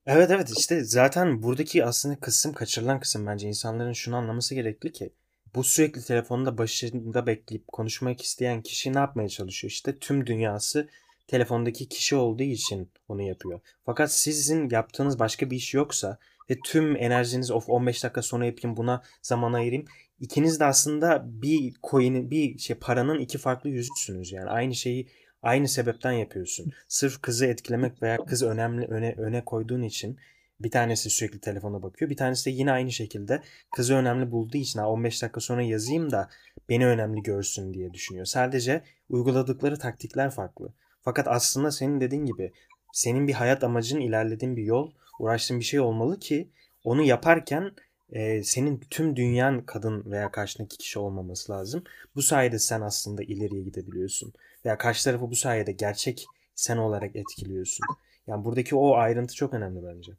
Evet 0.06 0.32
evet 0.32 0.50
işte 0.58 0.84
zaten 0.84 1.44
buradaki 1.44 1.86
aslında 1.86 2.20
kısım 2.20 2.54
kaçırılan 2.54 3.00
kısım 3.00 3.28
bence 3.28 3.48
insanların 3.48 3.94
şunu 3.94 4.16
anlaması 4.16 4.56
gerekli 4.56 4.92
ki 4.92 5.14
bu 5.56 5.64
sürekli 5.64 6.02
telefonda 6.02 6.58
başında 6.58 7.28
bekleyip 7.28 7.68
konuşmak 7.68 8.22
isteyen 8.22 8.62
kişi 8.62 8.94
ne 8.94 9.00
yapmaya 9.00 9.30
çalışıyor? 9.30 9.72
İşte 9.72 10.00
tüm 10.00 10.28
dünyası 10.28 10.90
telefondaki 11.28 11.90
kişi 11.90 12.16
olduğu 12.16 12.44
için 12.44 12.92
onu 13.08 13.22
yapıyor. 13.22 13.60
Fakat 13.86 14.12
sizin 14.12 14.70
yaptığınız 14.70 15.20
başka 15.20 15.50
bir 15.52 15.56
iş 15.56 15.74
yoksa 15.74 16.18
ve 16.50 16.60
tüm 16.66 16.96
enerjiniz 16.96 17.52
of 17.52 17.70
15 17.70 18.04
dakika 18.04 18.22
sonra 18.22 18.46
yapayım 18.46 18.78
buna 18.78 19.04
zaman 19.22 19.54
ayırayım. 19.54 19.86
İkiniz 20.20 20.60
de 20.60 20.66
aslında 20.66 21.24
bir 21.26 21.74
coin'in 21.84 22.32
bir 22.32 22.58
şey 22.58 22.76
paranın 22.76 23.20
iki 23.20 23.38
farklı 23.38 23.70
yüzüsünüz 23.70 24.32
yani 24.32 24.50
aynı 24.50 24.76
şeyi 24.76 25.08
aynı 25.42 25.68
sebepten 25.68 26.12
yapıyorsun. 26.12 26.72
Sırf 26.88 27.22
kızı 27.22 27.46
etkilemek 27.46 28.02
veya 28.02 28.18
kız 28.26 28.44
önemli 28.44 28.86
öne 28.86 29.16
öne 29.18 29.46
koyduğun 29.46 29.82
için 29.82 30.18
bir 30.64 30.72
tanesi 30.72 31.10
sürekli 31.10 31.40
telefona 31.40 31.84
bakıyor. 31.84 32.12
Bir 32.12 32.18
tanesi 32.18 32.46
de 32.46 32.50
yine 32.50 32.72
aynı 32.72 32.92
şekilde 32.92 33.42
kızı 33.76 33.96
önemli 33.96 34.32
bulduğu 34.32 34.58
için 34.58 34.80
15 34.80 35.22
dakika 35.22 35.40
sonra 35.42 35.62
yazayım 35.62 36.12
da 36.12 36.30
beni 36.70 36.88
önemli 36.88 37.24
görsün 37.24 37.74
diye 37.74 37.94
düşünüyor. 37.94 38.26
Sadece 38.26 38.84
uyguladıkları 39.10 39.80
taktikler 39.80 40.32
farklı. 40.32 40.74
Fakat 41.02 41.28
aslında 41.28 41.72
senin 41.72 42.02
dediğin 42.02 42.26
gibi 42.26 42.52
senin 42.94 43.28
bir 43.28 43.34
hayat 43.34 43.64
amacın, 43.64 44.00
ilerlediğin 44.00 44.58
bir 44.58 44.64
yol, 44.64 44.92
uğraştığın 45.20 45.60
bir 45.60 45.66
şey 45.66 45.80
olmalı 45.80 46.20
ki 46.20 46.50
onu 46.84 47.04
yaparken 47.04 47.72
e, 48.12 48.44
senin 48.44 48.82
tüm 48.90 49.16
dünyan 49.16 49.66
kadın 49.66 50.12
veya 50.12 50.32
karşındaki 50.32 50.78
kişi 50.78 51.00
olmaması 51.00 51.52
lazım. 51.52 51.84
Bu 52.16 52.22
sayede 52.22 52.60
sen 52.60 52.82
aslında 52.82 53.24
ileriye 53.24 53.64
gidebiliyorsun. 53.64 54.34
Veya 54.66 54.78
karşı 54.78 55.04
tarafı 55.04 55.30
bu 55.32 55.36
sayede 55.36 55.72
gerçek 55.72 56.26
sen 56.56 56.78
olarak 56.78 57.16
etkiliyorsun. 57.16 57.86
Yani 58.28 58.46
buradaki 58.46 58.76
o 58.76 58.96
ayrıntı 58.96 59.36
çok 59.36 59.54
önemli 59.54 59.84
bence. 59.84 60.12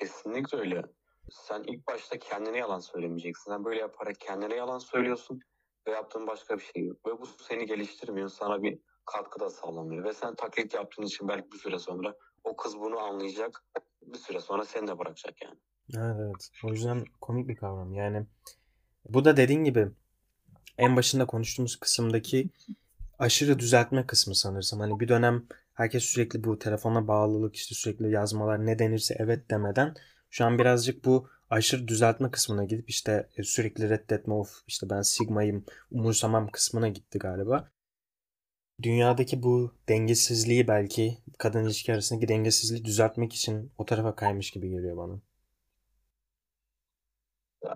Kesinlikle 0.00 0.58
öyle. 0.58 0.82
Sen 1.30 1.62
ilk 1.66 1.86
başta 1.86 2.18
kendine 2.18 2.58
yalan 2.58 2.80
söylemeyeceksin. 2.80 3.50
Sen 3.50 3.64
böyle 3.64 3.80
yaparak 3.80 4.20
kendine 4.20 4.54
yalan 4.54 4.78
söylüyorsun 4.78 5.40
ve 5.86 5.90
yaptığın 5.90 6.26
başka 6.26 6.58
bir 6.58 6.62
şey 6.74 6.84
yok. 6.84 7.06
Ve 7.06 7.20
bu 7.20 7.26
seni 7.26 7.66
geliştirmiyor. 7.66 8.28
Sana 8.28 8.62
bir 8.62 8.78
katkı 9.06 9.40
da 9.40 9.50
sağlamıyor. 9.50 10.04
Ve 10.04 10.12
sen 10.12 10.34
taklit 10.34 10.74
yaptığın 10.74 11.02
için 11.02 11.28
belki 11.28 11.52
bir 11.52 11.58
süre 11.58 11.78
sonra 11.78 12.14
o 12.44 12.56
kız 12.56 12.78
bunu 12.78 12.98
anlayacak. 12.98 13.64
Bir 14.02 14.18
süre 14.18 14.40
sonra 14.40 14.64
seni 14.64 14.88
de 14.88 14.98
bırakacak 14.98 15.42
yani. 15.42 15.58
Evet 15.96 16.16
evet. 16.20 16.50
O 16.64 16.68
yüzden 16.68 17.04
komik 17.20 17.48
bir 17.48 17.56
kavram. 17.56 17.94
Yani 17.94 18.26
bu 19.08 19.24
da 19.24 19.36
dediğin 19.36 19.64
gibi 19.64 19.88
en 20.78 20.96
başında 20.96 21.26
konuştuğumuz 21.26 21.76
kısımdaki 21.76 22.50
aşırı 23.18 23.58
düzeltme 23.58 24.06
kısmı 24.06 24.34
sanırsam. 24.34 24.80
Hani 24.80 25.00
bir 25.00 25.08
dönem 25.08 25.46
herkes 25.74 26.04
sürekli 26.04 26.44
bu 26.44 26.58
telefona 26.58 27.08
bağlılık 27.08 27.56
işte 27.56 27.74
sürekli 27.74 28.10
yazmalar 28.10 28.66
ne 28.66 28.78
denirse 28.78 29.16
evet 29.18 29.50
demeden 29.50 29.94
şu 30.30 30.44
an 30.44 30.58
birazcık 30.58 31.04
bu 31.04 31.28
aşırı 31.50 31.88
düzeltme 31.88 32.30
kısmına 32.30 32.64
gidip 32.64 32.90
işte 32.90 33.28
e, 33.36 33.42
sürekli 33.42 33.90
reddetme 33.90 34.34
of 34.34 34.62
işte 34.66 34.90
ben 34.90 35.02
sigmayım 35.02 35.64
umursamam 35.90 36.48
kısmına 36.48 36.88
gitti 36.88 37.18
galiba. 37.18 37.70
Dünyadaki 38.82 39.42
bu 39.42 39.74
dengesizliği 39.88 40.68
belki 40.68 41.18
kadın 41.38 41.64
ilişki 41.64 41.92
arasındaki 41.92 42.28
dengesizliği 42.28 42.84
düzeltmek 42.84 43.32
için 43.32 43.72
o 43.78 43.84
tarafa 43.84 44.14
kaymış 44.14 44.50
gibi 44.50 44.70
geliyor 44.70 44.96
bana. 44.96 45.20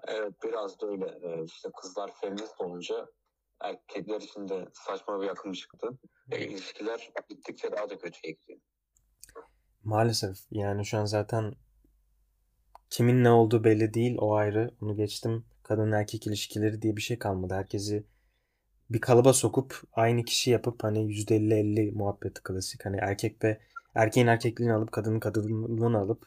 Evet 0.08 0.32
biraz 0.44 0.80
da 0.80 0.86
öyle. 0.86 1.04
Ee, 1.22 1.44
işte 1.44 1.68
kızlar 1.80 2.10
feminist 2.20 2.60
olunca 2.60 3.08
erkekler 3.60 4.20
için 4.20 4.48
de 4.48 4.68
saçma 4.72 5.22
bir 5.22 5.28
akım 5.28 5.52
çıktı. 5.52 5.98
E, 6.30 6.46
ilişkiler 6.46 7.10
gittikçe 7.28 7.72
daha 7.72 7.90
da 7.90 7.98
kötüye 7.98 8.32
gidiyor. 8.32 8.58
Maalesef 9.84 10.36
yani 10.50 10.86
şu 10.86 10.98
an 10.98 11.04
zaten 11.04 11.54
kimin 12.90 13.24
ne 13.24 13.30
olduğu 13.30 13.64
belli 13.64 13.94
değil 13.94 14.16
o 14.18 14.34
ayrı. 14.34 14.70
Onu 14.80 14.96
geçtim. 14.96 15.44
Kadın 15.62 15.92
erkek 15.92 16.26
ilişkileri 16.26 16.82
diye 16.82 16.96
bir 16.96 17.02
şey 17.02 17.18
kalmadı. 17.18 17.54
Herkesi 17.54 18.06
bir 18.90 19.00
kalıba 19.00 19.32
sokup 19.32 19.82
aynı 19.92 20.24
kişi 20.24 20.50
yapıp 20.50 20.84
hani 20.84 20.98
%50-50 20.98 21.92
muhabbeti 21.92 22.42
klasik. 22.42 22.84
Hani 22.86 22.96
erkek 22.96 23.44
ve 23.44 23.60
erkeğin 23.94 24.26
erkekliğini 24.26 24.72
alıp 24.72 24.92
kadının 24.92 25.20
kadınlığını 25.20 25.98
alıp 25.98 26.26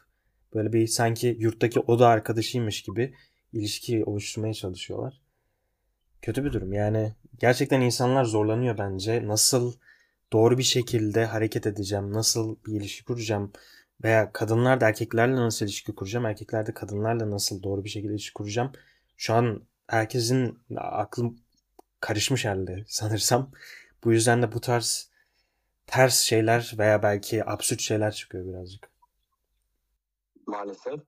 böyle 0.54 0.72
bir 0.72 0.86
sanki 0.86 1.36
yurttaki 1.38 1.80
oda 1.80 2.08
arkadaşıymış 2.08 2.82
gibi 2.82 3.14
ilişki 3.52 4.04
oluşturmaya 4.04 4.54
çalışıyorlar. 4.54 5.20
Kötü 6.22 6.44
bir 6.44 6.52
durum. 6.52 6.72
Yani 6.72 7.14
gerçekten 7.40 7.80
insanlar 7.80 8.24
zorlanıyor 8.24 8.78
bence. 8.78 9.28
Nasıl 9.28 9.74
doğru 10.32 10.58
bir 10.58 10.62
şekilde 10.62 11.24
hareket 11.24 11.66
edeceğim, 11.66 12.12
nasıl 12.12 12.56
bir 12.66 12.72
ilişki 12.72 13.04
kuracağım 13.04 13.52
veya 14.04 14.32
kadınlar 14.32 14.80
da 14.80 14.88
erkeklerle 14.88 15.36
nasıl 15.36 15.66
ilişki 15.66 15.94
kuracağım, 15.94 16.26
erkekler 16.26 16.66
de 16.66 16.74
kadınlarla 16.74 17.30
nasıl 17.30 17.62
doğru 17.62 17.84
bir 17.84 17.88
şekilde 17.88 18.12
ilişki 18.12 18.34
kuracağım. 18.34 18.72
Şu 19.16 19.34
an 19.34 19.62
herkesin 19.88 20.62
aklım 20.76 21.38
karışmış 22.00 22.44
halde 22.44 22.84
sanırsam. 22.88 23.50
Bu 24.04 24.12
yüzden 24.12 24.42
de 24.42 24.52
bu 24.52 24.60
tarz 24.60 25.10
ters 25.86 26.20
şeyler 26.20 26.74
veya 26.78 27.02
belki 27.02 27.50
absürt 27.50 27.80
şeyler 27.80 28.12
çıkıyor 28.12 28.46
birazcık. 28.46 28.90
Maalesef. 30.46 31.00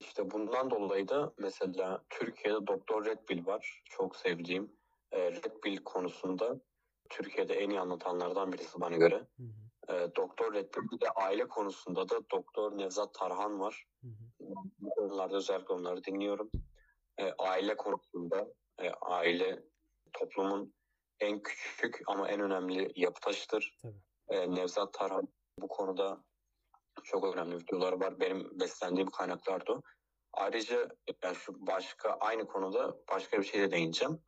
İşte 0.00 0.30
bundan 0.30 0.70
dolayı 0.70 1.08
da 1.08 1.32
mesela 1.38 2.04
Türkiye'de 2.10 2.66
Doktor 2.66 3.06
Red 3.06 3.18
Pill 3.26 3.46
var. 3.46 3.82
Çok 3.84 4.16
sevdiğim. 4.16 4.77
E, 5.12 5.32
Red 5.32 5.60
Pill 5.62 5.76
konusunda 5.84 6.60
Türkiye'de 7.10 7.54
en 7.54 7.70
iyi 7.70 7.80
anlatanlardan 7.80 8.52
birisi 8.52 8.80
bana 8.80 8.96
göre. 8.96 9.26
Hı 9.36 9.42
hı. 9.42 9.94
E, 9.94 10.16
Doktor 10.16 10.54
Red 10.54 10.70
Pill 10.70 11.00
de 11.00 11.10
aile 11.10 11.48
konusunda 11.48 12.08
da 12.08 12.30
Doktor 12.30 12.78
Nevzat 12.78 13.14
Tarhan 13.14 13.60
var. 13.60 13.86
Hı 14.02 14.08
hı. 14.08 14.44
Bu 14.78 14.90
konularda 14.90 15.36
özellikle 15.36 15.74
onları 15.74 16.04
dinliyorum. 16.04 16.50
E, 17.18 17.32
aile 17.38 17.76
konusunda 17.76 18.48
e, 18.82 18.90
aile 18.90 19.62
toplumun 20.12 20.74
en 21.20 21.42
küçük 21.42 22.00
ama 22.06 22.28
en 22.28 22.40
önemli 22.40 22.92
yapı 22.96 23.20
taşıdır. 23.20 23.78
E, 24.28 24.50
Nevzat 24.54 24.92
Tarhan 24.92 25.28
bu 25.58 25.68
konuda 25.68 26.24
çok 27.04 27.36
önemli 27.36 27.56
videoları 27.56 28.00
var. 28.00 28.20
Benim 28.20 28.60
beslendiğim 28.60 29.10
kaynaklardı 29.10 29.72
o. 29.72 29.82
Ayrıca 30.32 30.88
yani 31.24 31.36
şu 31.36 31.66
başka 31.66 32.10
aynı 32.10 32.46
konuda 32.46 32.96
başka 33.10 33.38
bir 33.38 33.44
şeye 33.44 33.70
değineceğim. 33.70 34.22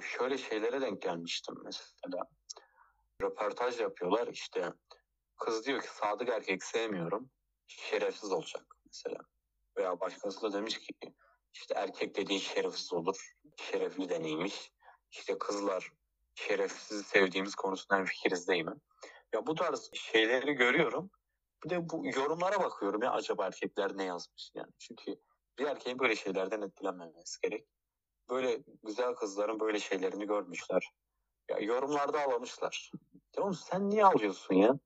Şöyle 0.00 0.38
şeylere 0.38 0.80
denk 0.80 1.02
gelmiştim 1.02 1.54
mesela. 1.64 2.24
Röportaj 3.22 3.80
yapıyorlar 3.80 4.26
işte 4.26 4.72
kız 5.36 5.66
diyor 5.66 5.82
ki 5.82 5.88
sadık 5.88 6.28
erkek 6.28 6.64
sevmiyorum 6.64 7.30
şerefsiz 7.66 8.32
olacak 8.32 8.76
mesela. 8.86 9.18
Veya 9.76 10.00
başkası 10.00 10.42
da 10.42 10.52
demiş 10.52 10.78
ki 10.78 10.94
işte 11.52 11.74
erkek 11.74 12.16
dediğin 12.16 12.40
şerefsiz 12.40 12.92
olur. 12.92 13.34
Şerefli 13.56 14.08
de 14.08 14.22
neymiş? 14.22 14.72
İşte 15.10 15.38
kızlar 15.38 15.90
şerefsiz 16.34 17.06
sevdiğimiz 17.06 17.54
konusunda 17.54 18.04
fikiriz 18.04 18.48
değil 18.48 18.64
mi? 18.64 18.74
Ya 19.32 19.46
bu 19.46 19.54
tarz 19.54 19.90
şeyleri 19.94 20.52
görüyorum. 20.52 21.10
Bir 21.64 21.70
de 21.70 21.88
bu 21.90 22.02
yorumlara 22.04 22.60
bakıyorum 22.60 23.02
ya 23.02 23.10
acaba 23.10 23.46
erkekler 23.46 23.96
ne 23.96 24.04
yazmış 24.04 24.50
yani. 24.54 24.72
Çünkü 24.78 25.16
bir 25.58 25.66
erkeğin 25.66 25.98
böyle 25.98 26.16
şeylerden 26.16 26.62
etkilenmemesi 26.62 27.40
gerek. 27.42 27.66
Böyle 28.30 28.62
güzel 28.82 29.14
kızların 29.14 29.60
böyle 29.60 29.80
şeylerini 29.80 30.26
görmüşler. 30.26 30.90
Ya 31.48 31.58
yorumlarda 31.58 32.20
ağlamışlar. 32.24 32.90
Ya 33.36 33.42
oğlum 33.42 33.54
sen 33.54 33.90
niye 33.90 34.04
ağlıyorsun 34.04 34.54
ya? 34.54 34.78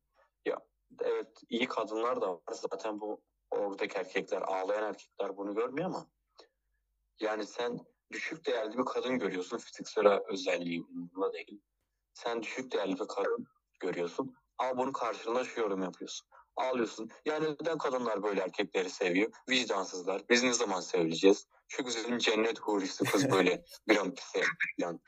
Ya 0.45 0.59
evet 1.03 1.43
iyi 1.49 1.69
kadınlar 1.69 2.21
da 2.21 2.33
var. 2.33 2.41
Zaten 2.53 3.01
bu 3.01 3.21
oradaki 3.51 3.99
erkekler, 3.99 4.43
ağlayan 4.43 4.83
erkekler 4.83 5.37
bunu 5.37 5.55
görmüyor 5.55 5.87
ama 5.87 6.07
yani 7.21 7.47
sen 7.47 7.79
düşük 8.13 8.47
değerli 8.47 8.79
bir 8.79 8.85
kadın 8.85 9.19
görüyorsun. 9.19 9.59
Fiziksel 9.59 10.21
özelliği 10.29 10.87
değil. 11.33 11.61
Sen 12.15 12.43
düşük 12.43 12.73
değerli 12.73 12.93
bir 12.93 13.09
kadın 13.09 13.47
görüyorsun. 13.81 14.35
Ama 14.59 14.79
bunun 14.79 14.93
karşılığında 14.93 15.45
şu 15.45 15.61
yorum 15.61 15.83
yapıyorsun 15.83 16.29
ağlıyorsun. 16.61 17.11
Yani 17.25 17.57
neden 17.61 17.79
kadınlar 17.79 18.23
böyle 18.23 18.41
erkekleri 18.41 18.91
seviyor? 18.91 19.33
Vicdansızlar. 19.51 20.23
Biz 20.31 20.43
ne 20.43 20.53
zaman 20.53 20.81
sevileceğiz? 20.81 21.47
Şu 21.69 21.85
güzelim 21.85 22.19
cennet 22.19 22.59
hurisi 22.59 23.05
kız 23.05 23.31
böyle 23.33 23.65
bir 23.89 23.97
an 23.97 24.15
falan. 24.17 25.01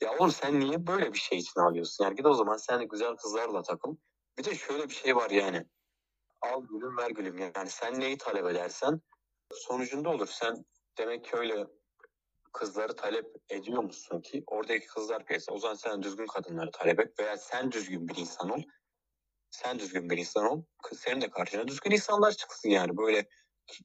ya 0.00 0.16
oğlum 0.18 0.32
sen 0.32 0.60
niye 0.60 0.86
böyle 0.86 1.12
bir 1.12 1.18
şey 1.18 1.38
için 1.38 1.60
ağlıyorsun? 1.60 2.04
Yani 2.04 2.16
git 2.16 2.26
o 2.26 2.34
zaman 2.34 2.56
sen 2.56 2.88
güzel 2.88 3.16
kızlarla 3.16 3.62
takıl. 3.62 3.96
Bir 4.38 4.44
de 4.44 4.54
şöyle 4.54 4.88
bir 4.88 4.94
şey 4.94 5.16
var 5.16 5.30
yani. 5.30 5.66
Al 6.40 6.62
gülüm 6.66 6.96
ver 6.96 7.10
gülüm. 7.10 7.38
Yani 7.38 7.70
sen 7.70 8.00
neyi 8.00 8.18
talep 8.18 8.46
edersen 8.46 9.00
sonucunda 9.52 10.08
olur. 10.10 10.26
Sen 10.26 10.64
demek 10.98 11.24
ki 11.24 11.36
öyle 11.36 11.66
kızları 12.52 12.96
talep 12.96 13.26
ediyor 13.50 13.82
musun 13.82 14.20
ki 14.20 14.44
oradaki 14.46 14.86
kızlar 14.86 15.24
piyasa. 15.24 15.52
O 15.52 15.58
zaman 15.58 15.74
sen 15.74 16.02
düzgün 16.02 16.26
kadınları 16.26 16.70
talep 16.70 17.00
et 17.00 17.18
veya 17.18 17.36
sen 17.36 17.72
düzgün 17.72 18.08
bir 18.08 18.16
insan 18.16 18.50
ol. 18.50 18.62
Sen 19.52 19.78
düzgün 19.78 20.10
bir 20.10 20.18
insan 20.18 20.44
ol. 20.44 20.62
Senin 20.96 21.20
de 21.20 21.30
karşına 21.30 21.68
düzgün 21.68 21.90
insanlar 21.90 22.32
çıksın 22.32 22.68
yani. 22.68 22.96
Böyle 22.96 23.28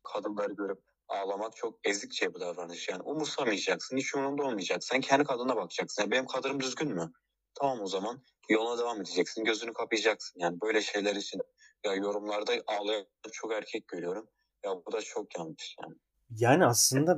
kadınları 0.04 0.54
görüp 0.54 0.80
ağlamak 1.08 1.56
çok 1.56 1.80
ezikçe 1.84 2.34
bir 2.34 2.40
davranış. 2.40 2.90
Yani 2.90 3.02
umursamayacaksın. 3.02 3.98
Hiç 3.98 4.16
umurunda 4.16 4.44
olmayacak. 4.44 4.84
Sen 4.84 5.02
kendi 5.02 5.24
kadına 5.24 5.56
bakacaksın. 5.56 6.02
Yani 6.02 6.12
benim 6.12 6.26
kadınım 6.26 6.60
düzgün 6.60 6.96
mü? 6.96 7.12
Tamam 7.54 7.82
o 7.82 7.88
zaman 7.88 8.24
yoluna 8.50 8.80
devam 8.80 9.02
edeceksin. 9.02 9.44
Gözünü 9.44 9.74
kapayacaksın. 9.74 10.40
Yani 10.40 10.62
böyle 10.62 10.82
şeyler 10.82 11.16
için 11.16 11.42
ya 11.86 11.94
yorumlarda 11.94 12.54
ağlayan 12.68 13.06
çok 13.32 13.54
erkek 13.54 13.88
görüyorum. 13.88 14.28
Ya 14.66 14.72
bu 14.86 14.92
da 14.92 15.02
çok 15.02 15.38
yanlış 15.38 15.76
yani. 15.84 15.96
Yani 16.30 16.66
aslında 16.66 17.18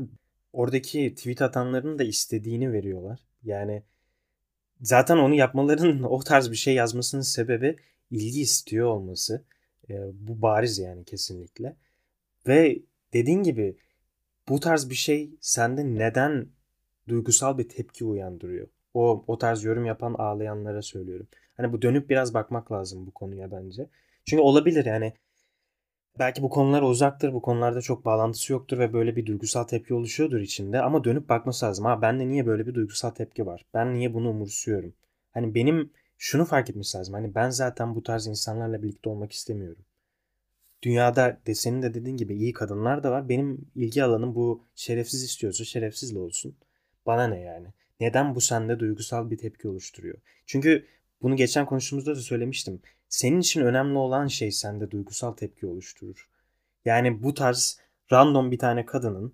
oradaki 0.54 1.16
tweet 1.16 1.42
atanların 1.42 2.00
da 2.00 2.04
istediğini 2.04 2.74
veriyorlar. 2.74 3.20
Yani 3.44 3.84
zaten 4.82 5.18
onu 5.18 5.36
yapmalarının 5.36 6.04
o 6.10 6.20
tarz 6.20 6.52
bir 6.52 6.56
şey 6.56 6.74
yazmasının 6.74 7.22
sebebi 7.22 7.76
ilgi 8.12 8.42
istiyor 8.42 8.88
olması. 8.88 9.44
E, 9.90 9.94
bu 10.14 10.42
bariz 10.42 10.80
yani 10.80 11.06
kesinlikle. 11.06 11.76
Ve 12.48 12.80
dediğin 13.14 13.44
gibi 13.44 13.78
bu 14.50 14.60
tarz 14.60 14.90
bir 14.90 14.96
şey 14.96 15.32
sende 15.42 15.86
neden 15.86 16.48
duygusal 17.08 17.58
bir 17.58 17.70
tepki 17.70 18.06
uyandırıyor? 18.06 18.68
O 18.94 19.24
o 19.28 19.38
tarz 19.38 19.64
yorum 19.64 19.86
yapan 19.86 20.16
ağlayanlara 20.18 20.82
söylüyorum. 20.82 21.28
Hani 21.58 21.74
bu 21.74 21.82
dönüp 21.82 22.10
biraz 22.10 22.34
bakmak 22.34 22.72
lazım 22.72 23.08
bu 23.08 23.12
konuya 23.12 23.52
bence. 23.52 23.90
Çünkü 24.26 24.42
olabilir 24.42 24.86
yani 24.86 25.14
belki 26.20 26.42
bu 26.42 26.50
konular 26.50 26.82
uzaktır, 26.82 27.34
bu 27.34 27.42
konularda 27.42 27.82
çok 27.82 28.06
bağlantısı 28.06 28.54
yoktur 28.54 28.80
ve 28.80 28.94
böyle 28.94 29.16
bir 29.16 29.26
duygusal 29.26 29.64
tepki 29.64 29.94
oluşuyordur 29.94 30.40
içinde 30.40 30.82
ama 30.82 31.04
dönüp 31.04 31.30
bakması 31.30 31.66
lazım. 31.66 31.86
Ha 31.86 32.02
bende 32.02 32.28
niye 32.28 32.46
böyle 32.46 32.68
bir 32.68 32.74
duygusal 32.74 33.10
tepki 33.10 33.46
var? 33.46 33.66
Ben 33.74 33.94
niye 33.94 34.14
bunu 34.14 34.30
umursuyorum? 34.30 34.94
Hani 35.32 35.56
benim 35.56 35.92
şunu 36.20 36.46
fark 36.46 36.70
etmesi 36.70 36.98
lazım. 36.98 37.14
Hani 37.14 37.36
ben 37.36 37.50
zaten 37.50 37.96
bu 37.96 38.04
tarz 38.04 38.28
insanlarla 38.28 38.84
birlikte 38.84 39.10
olmak 39.10 39.32
istemiyorum. 39.32 39.86
Dünyada 40.84 41.40
de 41.48 41.56
senin 41.56 41.82
de 41.82 41.94
dediğin 41.94 42.18
gibi 42.18 42.36
iyi 42.36 42.54
kadınlar 42.54 43.04
da 43.04 43.12
var. 43.12 43.30
Benim 43.30 43.72
ilgi 43.76 44.04
alanım 44.04 44.36
bu 44.36 44.64
şerefsiz 44.76 45.24
istiyorsa 45.24 45.64
şerefsizle 45.64 46.20
olsun. 46.20 46.56
Bana 47.06 47.28
ne 47.28 47.40
yani? 47.40 47.68
Neden 48.00 48.36
bu 48.36 48.42
sende 48.42 48.80
duygusal 48.80 49.32
bir 49.32 49.38
tepki 49.38 49.68
oluşturuyor? 49.68 50.18
Çünkü 50.46 50.86
bunu 51.22 51.36
geçen 51.36 51.66
konuştuğumuzda 51.66 52.16
da 52.16 52.20
söylemiştim. 52.22 52.82
Senin 53.10 53.40
için 53.40 53.62
önemli 53.62 53.98
olan 53.98 54.28
şey 54.28 54.52
sende 54.52 54.92
duygusal 54.92 55.32
tepki 55.32 55.66
oluşturur. 55.68 56.30
Yani 56.86 57.24
bu 57.24 57.34
tarz 57.34 57.80
random 58.12 58.52
bir 58.52 58.60
tane 58.60 58.86
kadının 58.86 59.34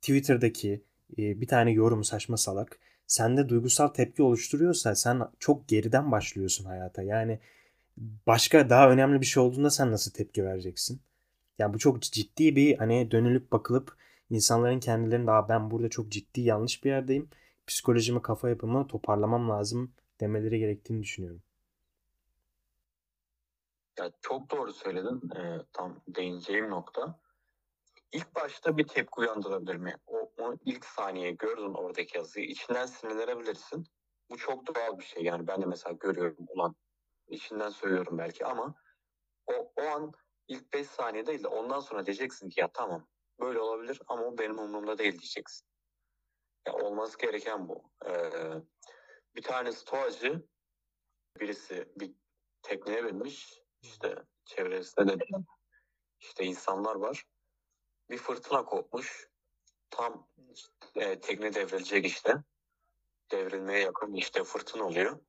Twitter'daki 0.00 0.82
bir 1.18 1.46
tane 1.46 1.72
yorum 1.72 2.04
saçma 2.04 2.36
salak 2.36 2.78
sende 3.06 3.48
duygusal 3.48 3.88
tepki 3.88 4.22
oluşturuyorsa 4.22 4.94
sen 4.94 5.22
çok 5.38 5.68
geriden 5.68 6.12
başlıyorsun 6.12 6.64
hayata. 6.64 7.02
Yani 7.02 7.40
başka 8.26 8.70
daha 8.70 8.90
önemli 8.90 9.20
bir 9.20 9.26
şey 9.26 9.42
olduğunda 9.42 9.70
sen 9.70 9.92
nasıl 9.92 10.12
tepki 10.12 10.44
vereceksin? 10.44 11.02
Yani 11.58 11.74
bu 11.74 11.78
çok 11.78 12.02
ciddi 12.02 12.56
bir 12.56 12.78
hani 12.78 13.10
dönülüp 13.10 13.52
bakılıp 13.52 13.96
insanların 14.30 14.80
kendilerini 14.80 15.26
daha 15.26 15.48
ben 15.48 15.70
burada 15.70 15.88
çok 15.88 16.08
ciddi 16.12 16.40
yanlış 16.40 16.84
bir 16.84 16.90
yerdeyim. 16.90 17.30
Psikolojimi 17.66 18.22
kafa 18.22 18.48
yapımı 18.48 18.86
toparlamam 18.86 19.50
lazım 19.50 19.92
demeleri 20.20 20.58
gerektiğini 20.58 21.02
düşünüyorum. 21.02 21.42
Ya 23.98 24.10
çok 24.20 24.50
doğru 24.50 24.72
söyledin. 24.72 25.30
Ee, 25.36 25.58
tam 25.72 26.00
değineceğim 26.08 26.70
nokta. 26.70 27.18
İlk 28.12 28.34
başta 28.34 28.76
bir 28.76 28.86
tepki 28.86 29.20
uyandırabilir 29.20 29.76
mi? 29.76 29.94
O, 30.06 30.32
o 30.38 30.54
ilk 30.64 30.84
saniye 30.84 31.30
gördün 31.30 31.74
oradaki 31.74 32.16
yazıyı. 32.16 32.46
içinden 32.46 32.86
sinirlenebilirsin. 32.86 33.86
Bu 34.30 34.36
çok 34.36 34.74
doğal 34.74 34.98
bir 34.98 35.04
şey. 35.04 35.22
Yani 35.22 35.46
ben 35.46 35.62
de 35.62 35.66
mesela 35.66 35.92
görüyorum 35.92 36.46
ulan 36.48 36.76
içinden 37.28 37.70
söylüyorum 37.70 38.18
belki 38.18 38.46
ama 38.46 38.74
o, 39.46 39.72
o 39.76 39.82
an 39.82 40.12
ilk 40.48 40.72
5 40.72 40.86
saniye 40.86 41.26
değil 41.26 41.42
de 41.42 41.48
ondan 41.48 41.80
sonra 41.80 42.06
diyeceksin 42.06 42.48
ki 42.48 42.60
ya 42.60 42.70
tamam 42.72 43.08
böyle 43.40 43.60
olabilir 43.60 44.00
ama 44.06 44.24
o 44.24 44.38
benim 44.38 44.58
umurumda 44.58 44.98
değil 44.98 45.12
diyeceksin. 45.12 45.66
Ya 46.66 46.72
olması 46.72 47.18
gereken 47.18 47.68
bu. 47.68 47.90
Ee, 48.06 48.30
bir 49.36 49.42
tane 49.42 49.72
stoacı 49.72 50.48
birisi 51.40 51.88
bir 51.96 52.12
tekneye 52.62 53.04
binmiş 53.04 53.62
işte 53.82 54.14
çevresinde 54.44 55.20
de 55.20 55.24
işte 56.20 56.44
insanlar 56.44 56.94
var. 56.94 57.24
Bir 58.10 58.18
fırtına 58.18 58.64
kopmuş. 58.64 59.28
Tam 59.90 60.28
e, 60.96 61.20
tekne 61.20 61.54
devrilecek 61.54 62.06
işte. 62.06 62.34
Devrilmeye 63.30 63.80
yakın 63.80 64.14
işte 64.14 64.44
fırtına 64.44 64.84
oluyor. 64.84 65.20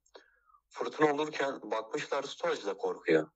Fırtına 0.70 1.14
olurken 1.14 1.72
bakmışlar 1.72 2.24
stoacı 2.24 2.66
da 2.66 2.78
korkuyor. 2.78 3.30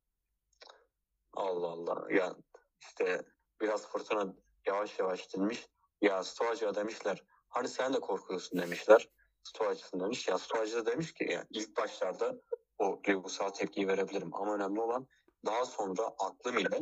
Allah 1.34 1.68
Allah. 1.68 2.14
Ya 2.14 2.36
işte 2.80 3.22
biraz 3.62 3.88
fırtına 3.88 4.34
yavaş 4.66 5.00
yavaş 5.00 5.34
dinmiş. 5.34 5.68
Ya 6.02 6.24
stoacıya 6.24 6.76
demişler 6.76 7.24
hani 7.50 7.68
sen 7.68 7.94
de 7.94 8.00
korkuyorsun 8.00 8.60
demişler. 8.60 9.10
Stoacısın 9.44 10.00
demiş. 10.00 10.28
Ya 10.28 10.38
stoacı 10.38 10.76
da 10.76 10.86
demiş 10.86 11.14
ki 11.14 11.24
ya 11.32 11.46
ilk 11.50 11.78
başlarda 11.78 12.36
o 12.78 13.00
duygusal 13.04 13.50
tepkiyi 13.50 13.88
verebilirim. 13.88 14.36
Ama 14.36 14.56
önemli 14.56 14.82
olan 14.82 15.08
daha 15.46 15.66
sonra 15.66 16.04
aklım 16.20 16.58
ile 16.58 16.80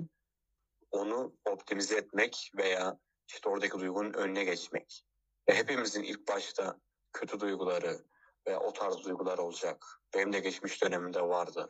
onu 0.97 1.35
optimize 1.45 1.97
etmek 1.97 2.51
veya 2.57 2.99
işte 3.27 3.49
oradaki 3.49 3.79
duygunun 3.79 4.13
önüne 4.13 4.43
geçmek. 4.43 5.03
Ve 5.49 5.55
hepimizin 5.55 6.03
ilk 6.03 6.27
başta 6.27 6.79
kötü 7.13 7.39
duyguları 7.39 7.99
ve 8.47 8.57
o 8.57 8.73
tarz 8.73 9.03
duygular 9.03 9.37
olacak. 9.37 9.85
Benim 10.15 10.33
de 10.33 10.39
geçmiş 10.39 10.83
dönemimde 10.83 11.21
vardı. 11.21 11.67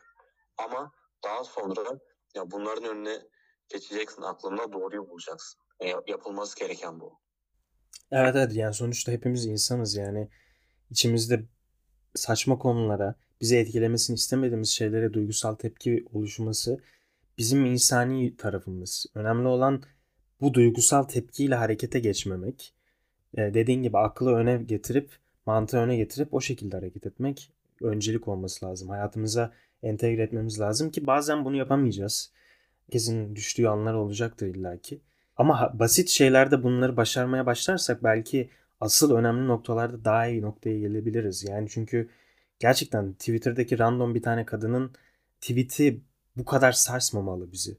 Ama 0.56 0.92
daha 1.24 1.44
sonra 1.44 1.98
ya 2.34 2.50
bunların 2.50 2.84
önüne 2.84 3.22
geçeceksin 3.68 4.22
aklında 4.22 4.72
doğruyu 4.72 5.08
bulacaksın. 5.08 5.60
E, 5.80 5.88
yapılması 6.06 6.58
gereken 6.58 7.00
bu. 7.00 7.20
Evet 8.10 8.36
evet 8.36 8.54
yani 8.54 8.74
sonuçta 8.74 9.12
hepimiz 9.12 9.46
insanız 9.46 9.94
yani 9.94 10.28
içimizde 10.90 11.44
saçma 12.14 12.58
konulara 12.58 13.14
bizi 13.40 13.56
etkilemesini 13.56 14.14
istemediğimiz 14.14 14.68
şeylere 14.68 15.12
duygusal 15.12 15.54
tepki 15.54 16.04
oluşması 16.12 16.80
bizim 17.38 17.64
insani 17.64 18.36
tarafımız. 18.36 19.06
Önemli 19.14 19.48
olan 19.48 19.82
bu 20.40 20.54
duygusal 20.54 21.02
tepkiyle 21.02 21.54
harekete 21.54 21.98
geçmemek. 21.98 22.74
Ee, 23.36 23.54
dediğin 23.54 23.82
gibi 23.82 23.98
aklı 23.98 24.34
öne 24.34 24.56
getirip 24.56 25.10
mantığı 25.46 25.78
öne 25.78 25.96
getirip 25.96 26.34
o 26.34 26.40
şekilde 26.40 26.76
hareket 26.76 27.06
etmek 27.06 27.52
öncelik 27.82 28.28
olması 28.28 28.66
lazım. 28.66 28.88
Hayatımıza 28.88 29.52
entegre 29.82 30.22
etmemiz 30.22 30.60
lazım 30.60 30.90
ki 30.90 31.06
bazen 31.06 31.44
bunu 31.44 31.56
yapamayacağız. 31.56 32.32
Herkesin 32.86 33.36
düştüğü 33.36 33.66
anlar 33.66 33.94
olacaktır 33.94 34.46
illaki. 34.46 35.00
Ama 35.36 35.72
basit 35.78 36.08
şeylerde 36.08 36.62
bunları 36.62 36.96
başarmaya 36.96 37.46
başlarsak 37.46 38.04
belki 38.04 38.50
asıl 38.80 39.14
önemli 39.14 39.48
noktalarda 39.48 40.04
daha 40.04 40.26
iyi 40.26 40.42
noktaya 40.42 40.78
gelebiliriz. 40.78 41.44
Yani 41.44 41.68
çünkü 41.70 42.08
gerçekten 42.58 43.12
Twitter'daki 43.12 43.78
random 43.78 44.14
bir 44.14 44.22
tane 44.22 44.46
kadının 44.46 44.92
tweet'i 45.40 46.00
bu 46.38 46.44
kadar 46.44 46.72
sarsmamalı 46.72 47.52
bizi. 47.52 47.78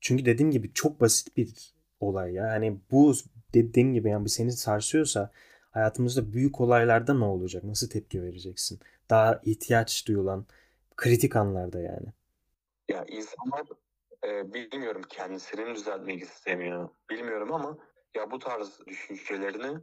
Çünkü 0.00 0.24
dediğim 0.24 0.50
gibi 0.50 0.72
çok 0.72 1.00
basit 1.00 1.36
bir 1.36 1.74
olay 2.00 2.32
ya. 2.32 2.50
Hani 2.50 2.80
bu 2.90 3.14
dediğim 3.54 3.94
gibi 3.94 4.08
yani 4.08 4.28
seni 4.28 4.52
sarsıyorsa 4.52 5.30
hayatımızda 5.70 6.32
büyük 6.32 6.60
olaylarda 6.60 7.14
ne 7.14 7.24
olacak? 7.24 7.64
Nasıl 7.64 7.90
tepki 7.90 8.22
vereceksin? 8.22 8.80
Daha 9.10 9.40
ihtiyaç 9.44 10.06
duyulan 10.08 10.46
kritik 10.96 11.36
anlarda 11.36 11.80
yani. 11.80 12.06
Ya 12.88 13.04
insanlar 13.08 13.66
e, 14.24 14.54
bilmiyorum 14.54 15.02
kendisini 15.08 15.74
düzeltmek 15.74 16.22
istemiyor. 16.22 16.88
Bilmiyorum 17.10 17.52
ama 17.52 17.78
ya 18.14 18.30
bu 18.30 18.38
tarz 18.38 18.80
düşüncelerini 18.86 19.78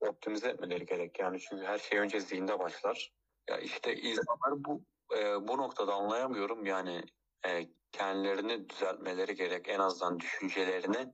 optimize 0.00 0.48
etmeleri 0.48 0.86
gerek. 0.86 1.20
Yani 1.20 1.40
çünkü 1.40 1.64
her 1.64 1.78
şey 1.78 1.98
önce 1.98 2.20
zihinde 2.20 2.58
başlar. 2.58 3.12
Ya 3.50 3.58
işte 3.58 3.94
insanlar 3.96 4.64
bu 4.64 4.82
e, 5.16 5.48
bu 5.48 5.58
noktada 5.58 5.94
anlayamıyorum. 5.94 6.66
Yani 6.66 7.02
e, 7.46 7.68
kendilerini 7.92 8.68
düzeltmeleri 8.68 9.34
gerek. 9.34 9.68
En 9.68 9.78
azından 9.78 10.20
düşüncelerini 10.20 11.12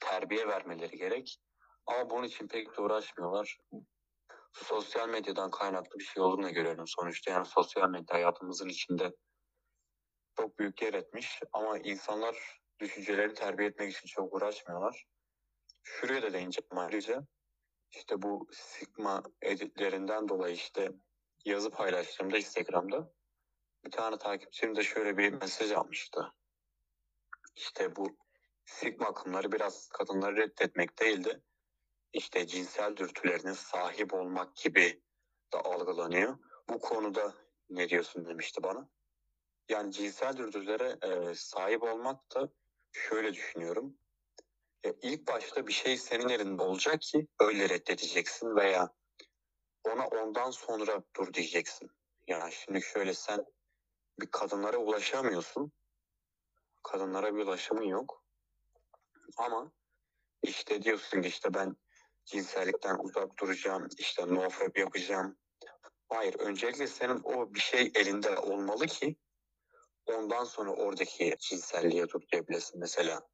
terbiye 0.00 0.48
vermeleri 0.48 0.96
gerek. 0.96 1.38
Ama 1.86 2.10
bunun 2.10 2.24
için 2.24 2.48
pek 2.48 2.76
de 2.76 2.80
uğraşmıyorlar. 2.80 3.58
Sosyal 4.52 5.08
medyadan 5.08 5.50
kaynaklı 5.50 5.98
bir 5.98 6.04
şey 6.04 6.22
olduğunu 6.22 6.52
görüyorum 6.52 6.84
sonuçta. 6.86 7.30
Yani 7.30 7.46
sosyal 7.46 7.90
medya 7.90 8.14
hayatımızın 8.14 8.68
içinde 8.68 9.12
çok 10.36 10.58
büyük 10.58 10.82
yer 10.82 10.94
etmiş. 10.94 11.42
Ama 11.52 11.78
insanlar 11.78 12.60
düşünceleri 12.80 13.34
terbiye 13.34 13.68
etmek 13.68 13.92
için 13.92 14.06
çok 14.06 14.34
uğraşmıyorlar. 14.34 15.04
Şuraya 15.82 16.22
da 16.22 16.32
değineceğim 16.32 16.78
ayrıca. 16.78 17.26
İşte 17.90 18.22
bu 18.22 18.48
Sigma 18.52 19.22
editlerinden 19.42 20.28
dolayı 20.28 20.54
işte 20.54 20.90
yazı 21.44 21.70
paylaştığımda 21.70 22.36
Instagram'da 22.36 23.12
bir 23.84 23.90
tane 23.90 24.18
takipçim 24.18 24.76
de 24.76 24.82
şöyle 24.82 25.18
bir 25.18 25.32
mesaj 25.32 25.72
almıştı. 25.72 26.32
İşte 27.56 27.96
bu 27.96 28.16
Sigma 28.64 29.06
akımları 29.06 29.52
biraz 29.52 29.88
kadınları 29.88 30.36
reddetmek 30.36 30.98
değildi. 30.98 31.42
işte 32.12 32.46
cinsel 32.46 32.96
dürtülerine 32.96 33.54
sahip 33.54 34.14
olmak 34.14 34.56
gibi 34.56 35.02
da 35.52 35.64
algılanıyor. 35.64 36.38
Bu 36.68 36.78
konuda 36.78 37.34
ne 37.70 37.88
diyorsun 37.88 38.26
demişti 38.26 38.62
bana. 38.62 38.88
Yani 39.68 39.92
cinsel 39.92 40.36
dürtülere 40.36 40.98
e, 41.02 41.34
sahip 41.34 41.82
olmak 41.82 42.34
da 42.34 42.48
şöyle 42.92 43.34
düşünüyorum. 43.34 43.98
E, 44.84 44.92
ilk 45.02 45.28
başta 45.28 45.66
bir 45.66 45.72
şey 45.72 45.96
senin 45.98 46.28
elinde 46.28 46.62
olacak 46.62 47.00
ki 47.00 47.28
öyle 47.40 47.68
reddedeceksin 47.68 48.56
veya 48.56 48.94
ona 49.84 50.06
ondan 50.06 50.50
sonra 50.50 51.02
dur 51.16 51.34
diyeceksin. 51.34 51.90
Yani 52.26 52.52
şimdi 52.52 52.82
şöyle 52.82 53.14
sen 53.14 53.44
bir 54.20 54.26
kadınlara 54.26 54.76
ulaşamıyorsun. 54.76 55.72
Kadınlara 56.82 57.34
bir 57.34 57.42
ulaşımın 57.42 57.82
yok. 57.82 58.24
Ama 59.36 59.72
işte 60.42 60.82
diyorsun 60.82 61.22
ki 61.22 61.28
işte 61.28 61.54
ben 61.54 61.76
cinsellikten 62.24 62.98
uzak 62.98 63.38
duracağım, 63.38 63.88
işte 63.98 64.34
nofap 64.34 64.78
yapacağım. 64.78 65.38
Hayır, 66.08 66.34
öncelikle 66.38 66.86
senin 66.86 67.20
o 67.24 67.54
bir 67.54 67.60
şey 67.60 67.92
elinde 67.94 68.38
olmalı 68.38 68.86
ki 68.86 69.16
ondan 70.06 70.44
sonra 70.44 70.70
oradaki 70.70 71.36
cinselliğe 71.38 72.08
dur 72.08 72.20
diyebilirsin 72.32 72.80
mesela. 72.80 73.28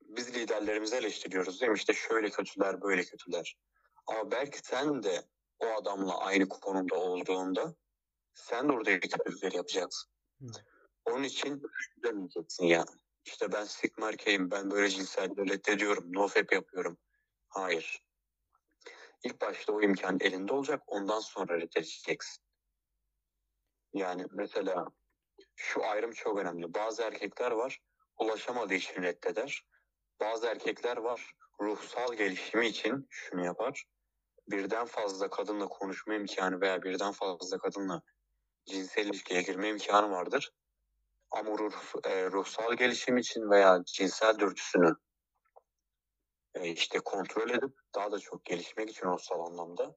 Biz 0.00 0.34
liderlerimizi 0.34 0.96
eleştiriyoruz 0.96 1.60
değil 1.60 1.72
mi? 1.72 1.76
İşte 1.76 1.92
şöyle 1.92 2.30
kötüler, 2.30 2.82
böyle 2.82 3.04
kötüler. 3.04 3.58
Ama 4.06 4.30
belki 4.30 4.58
sen 4.58 5.02
de 5.02 5.22
o 5.58 5.66
adamla 5.66 6.18
aynı 6.18 6.48
konumda 6.48 6.94
olduğunda 6.94 7.74
sen 8.34 8.68
de 8.68 8.72
oradaki 8.72 9.08
kötülükleri 9.08 9.56
yapacaksın. 9.56 10.10
Hı. 10.40 10.46
Onun 11.04 11.22
için 11.22 11.62
demeyeceksin 12.02 12.64
ya. 12.64 12.84
İşte 13.24 13.52
ben 13.52 13.64
sigma 13.64 14.08
erkeğim, 14.08 14.50
ben 14.50 14.70
böyle 14.70 14.88
cinselliği 14.88 15.48
reddediyorum, 15.48 16.12
nofap 16.12 16.52
yapıyorum. 16.52 16.98
Hayır. 17.48 18.02
İlk 19.24 19.40
başta 19.40 19.72
o 19.72 19.82
imkan 19.82 20.18
elinde 20.20 20.52
olacak, 20.52 20.82
ondan 20.86 21.20
sonra 21.20 21.60
reddedeceksin. 21.60 22.44
Yani 23.92 24.26
mesela 24.30 24.86
şu 25.56 25.84
ayrım 25.84 26.12
çok 26.12 26.38
önemli. 26.38 26.74
Bazı 26.74 27.02
erkekler 27.02 27.50
var, 27.50 27.80
ulaşamadığı 28.18 28.74
için 28.74 29.02
reddeder. 29.02 29.64
Bazı 30.20 30.46
erkekler 30.46 30.96
var, 30.96 31.32
ruhsal 31.60 32.14
gelişimi 32.14 32.66
için 32.66 33.06
şunu 33.10 33.44
yapar. 33.44 33.84
Birden 34.48 34.86
fazla 34.86 35.30
kadınla 35.30 35.68
konuşma 35.68 36.14
imkanı 36.14 36.60
veya 36.60 36.82
birden 36.82 37.12
fazla 37.12 37.58
kadınla 37.58 38.02
cinsel 38.66 39.06
ilişkiye 39.06 39.42
girme 39.42 39.68
imkanı 39.68 40.10
vardır. 40.10 40.52
Ama 41.30 41.58
ruh, 41.58 41.74
e, 42.04 42.30
ruhsal 42.30 42.74
gelişim 42.74 43.16
için 43.16 43.50
veya 43.50 43.82
cinsel 43.86 44.38
dürtüsünü 44.38 44.96
e, 46.54 46.68
işte 46.68 47.00
kontrol 47.00 47.50
edip 47.50 47.76
daha 47.94 48.12
da 48.12 48.18
çok 48.18 48.44
gelişmek 48.44 48.90
için 48.90 49.06
ruhsal 49.06 49.40
anlamda 49.40 49.96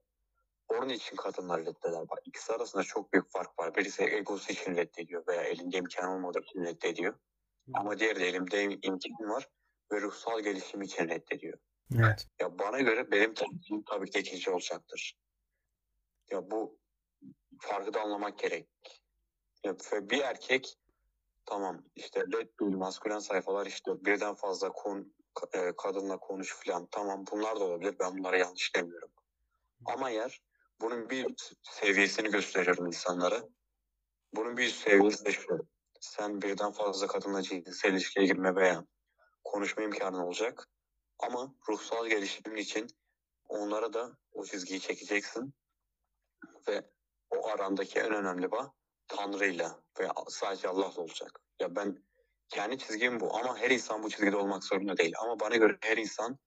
onun 0.69 0.89
için 0.89 1.15
kadınlar 1.15 1.61
reddeder. 1.61 2.09
Bak 2.09 2.19
ikisi 2.25 2.53
arasında 2.53 2.83
çok 2.83 3.13
büyük 3.13 3.31
fark 3.31 3.59
var. 3.59 3.75
Birisi 3.75 4.03
egosu 4.03 4.51
için 4.51 4.75
reddediyor 4.75 5.27
veya 5.27 5.43
elinde 5.43 5.77
imkan 5.77 6.09
olmadığı 6.09 6.39
için 6.39 6.63
reddediyor. 6.63 7.13
Hı. 7.13 7.71
Ama 7.73 7.99
diğeri 7.99 8.19
de 8.19 8.27
elimde 8.27 8.63
imkan 8.63 9.29
var 9.29 9.47
ve 9.91 10.01
ruhsal 10.01 10.39
gelişim 10.39 10.81
için 10.81 11.07
reddediyor. 11.07 11.57
Evet. 11.99 12.27
Ya 12.41 12.59
bana 12.59 12.79
göre 12.79 13.11
benim 13.11 13.33
tercihim 13.33 13.83
tabii 13.83 14.09
ki 14.09 14.19
ikinci 14.19 14.51
olacaktır. 14.51 15.17
Ya 16.31 16.51
bu 16.51 16.79
farkı 17.59 17.93
da 17.93 18.01
anlamak 18.01 18.39
gerek. 18.39 18.67
Ya 19.63 19.75
bir 19.91 20.19
erkek 20.19 20.77
tamam 21.45 21.83
işte 21.95 22.23
red 22.33 22.47
pill 22.59 22.65
maskülen 22.65 23.19
sayfalar 23.19 23.65
işte 23.65 24.05
birden 24.05 24.35
fazla 24.35 24.71
kon, 24.71 25.13
e, 25.53 25.73
kadınla 25.77 26.17
konuş 26.17 26.55
falan 26.55 26.87
tamam 26.91 27.25
bunlar 27.31 27.59
da 27.59 27.63
olabilir 27.63 27.95
ben 27.99 28.17
bunlara 28.17 28.37
yanlış 28.37 28.75
demiyorum. 28.75 29.09
Ama 29.85 30.09
eğer 30.09 30.41
bunun 30.81 31.09
bir 31.09 31.35
seviyesini 31.61 32.29
gösteriyorum 32.31 32.87
insanlara. 32.87 33.43
Bunun 34.33 34.57
bir 34.57 34.69
seviyesi 34.69 35.25
de 35.25 35.31
şu. 35.31 35.67
Sen 36.01 36.41
birden 36.41 36.71
fazla 36.71 37.07
kadınla 37.07 37.41
cinsel 37.41 37.91
ilişkiye 37.91 38.25
girme 38.25 38.55
veya 38.55 38.85
konuşma 39.43 39.83
imkanı 39.83 40.25
olacak. 40.25 40.67
Ama 41.19 41.55
ruhsal 41.69 42.07
gelişimin 42.07 42.57
için 42.57 42.87
onlara 43.47 43.93
da 43.93 44.17
o 44.31 44.45
çizgiyi 44.45 44.79
çekeceksin. 44.79 45.53
Ve 46.67 46.83
o 47.29 47.47
arandaki 47.47 47.99
en 47.99 48.13
önemli 48.13 48.51
bağ 48.51 48.73
Tanrı'yla 49.07 49.83
ve 49.99 50.07
sadece 50.27 50.67
Allah'la 50.67 51.01
olacak. 51.01 51.41
Ya 51.61 51.75
ben 51.75 51.97
kendi 52.49 52.77
çizgim 52.77 53.19
bu 53.19 53.37
ama 53.37 53.57
her 53.57 53.71
insan 53.71 54.03
bu 54.03 54.09
çizgide 54.09 54.35
olmak 54.35 54.63
zorunda 54.63 54.97
değil. 54.97 55.13
Ama 55.23 55.39
bana 55.39 55.55
göre 55.55 55.77
her 55.81 55.97
insan 55.97 56.39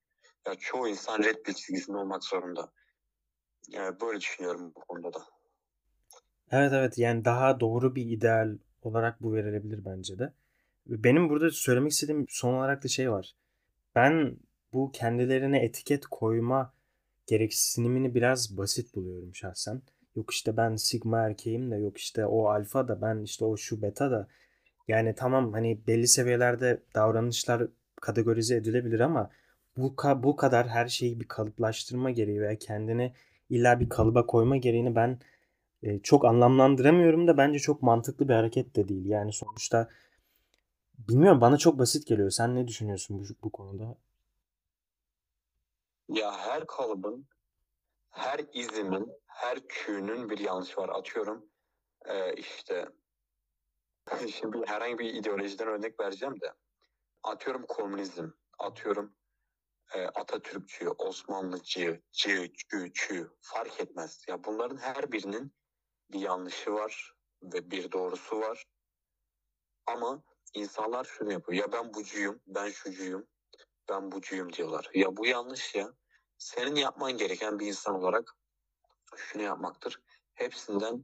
ya 0.46 0.54
çoğu 0.54 0.88
insan 0.88 1.22
red 1.22 1.42
pill 1.42 1.54
çizgisinde 1.54 1.96
olmak 1.96 2.24
zorunda. 2.24 2.72
Yani 3.68 4.00
böyle 4.00 4.20
düşünüyorum 4.20 4.72
bu 4.76 4.80
konuda 4.80 5.12
da. 5.12 5.24
Evet 6.50 6.72
evet 6.72 6.98
yani 6.98 7.24
daha 7.24 7.60
doğru 7.60 7.94
bir 7.94 8.06
ideal 8.06 8.58
olarak 8.82 9.22
bu 9.22 9.34
verilebilir 9.34 9.84
bence 9.84 10.18
de. 10.18 10.32
Benim 10.86 11.28
burada 11.28 11.50
söylemek 11.50 11.92
istediğim 11.92 12.26
son 12.28 12.54
olarak 12.54 12.84
da 12.84 12.88
şey 12.88 13.10
var. 13.10 13.34
Ben 13.94 14.36
bu 14.72 14.92
kendilerine 14.92 15.64
etiket 15.64 16.06
koyma 16.06 16.72
gereksinimini 17.26 18.14
biraz 18.14 18.56
basit 18.56 18.94
buluyorum 18.94 19.34
şahsen. 19.34 19.82
Yok 20.16 20.30
işte 20.30 20.56
ben 20.56 20.76
sigma 20.76 21.18
erkeğim 21.18 21.70
de 21.70 21.76
yok 21.76 21.98
işte 21.98 22.26
o 22.26 22.46
alfa 22.46 22.88
da 22.88 23.02
ben 23.02 23.22
işte 23.22 23.44
o 23.44 23.56
şu 23.56 23.82
beta 23.82 24.10
da. 24.10 24.28
Yani 24.88 25.14
tamam 25.14 25.52
hani 25.52 25.86
belli 25.86 26.08
seviyelerde 26.08 26.82
davranışlar 26.94 27.68
kategorize 28.00 28.56
edilebilir 28.56 29.00
ama 29.00 29.30
bu, 29.76 29.96
bu 30.22 30.36
kadar 30.36 30.68
her 30.68 30.88
şeyi 30.88 31.20
bir 31.20 31.28
kalıplaştırma 31.28 32.10
gereği 32.10 32.40
veya 32.40 32.58
kendini 32.58 33.14
illa 33.50 33.80
bir 33.80 33.88
kalıba 33.88 34.26
koyma 34.26 34.56
gereğini 34.56 34.96
ben 34.96 35.20
e, 35.82 35.98
çok 35.98 36.24
anlamlandıramıyorum 36.24 37.28
da 37.28 37.36
bence 37.36 37.58
çok 37.58 37.82
mantıklı 37.82 38.28
bir 38.28 38.34
hareket 38.34 38.76
de 38.76 38.88
değil. 38.88 39.06
Yani 39.06 39.32
sonuçta 39.32 39.88
bilmiyorum 41.08 41.40
bana 41.40 41.56
çok 41.58 41.78
basit 41.78 42.06
geliyor. 42.06 42.30
Sen 42.30 42.54
ne 42.54 42.68
düşünüyorsun 42.68 43.18
bu, 43.18 43.24
bu 43.42 43.50
konuda? 43.50 43.96
Ya 46.08 46.32
her 46.32 46.66
kalıbın, 46.66 47.26
her 48.10 48.40
izimin, 48.52 49.12
her 49.30 49.68
küğünün 49.68 50.30
bir 50.30 50.38
yanlış 50.38 50.78
var. 50.78 50.88
Atıyorum 50.88 51.50
e, 52.04 52.34
işte 52.34 52.88
şimdi 54.32 54.66
herhangi 54.66 54.98
bir 54.98 55.14
ideolojiden 55.14 55.68
örnek 55.68 56.00
vereceğim 56.00 56.40
de 56.40 56.54
atıyorum 57.22 57.66
komünizm, 57.66 58.30
atıyorum 58.58 59.16
e, 59.94 60.04
Atatürkçü, 60.06 60.88
Osmanlıcı, 60.88 62.02
cı, 62.12 62.52
çü, 62.52 62.92
çü 62.92 63.30
fark 63.40 63.80
etmez. 63.80 64.24
Ya 64.28 64.44
bunların 64.44 64.76
her 64.76 65.12
birinin 65.12 65.52
bir 66.12 66.20
yanlışı 66.20 66.72
var 66.72 67.14
ve 67.42 67.70
bir 67.70 67.92
doğrusu 67.92 68.40
var. 68.40 68.64
Ama 69.86 70.22
insanlar 70.54 71.04
şunu 71.04 71.32
yapıyor. 71.32 71.62
Ya 71.62 71.72
ben 71.72 71.94
bucuyum, 71.94 72.40
ben 72.46 72.70
şucuyum, 72.70 73.26
ben 73.88 74.12
bucuyum 74.12 74.52
diyorlar. 74.52 74.90
Ya 74.94 75.16
bu 75.16 75.26
yanlış 75.26 75.74
ya. 75.74 75.92
Senin 76.38 76.74
yapman 76.74 77.12
gereken 77.12 77.58
bir 77.58 77.66
insan 77.66 77.94
olarak 77.94 78.36
şunu 79.16 79.42
yapmaktır. 79.42 80.02
Hepsinden 80.34 81.02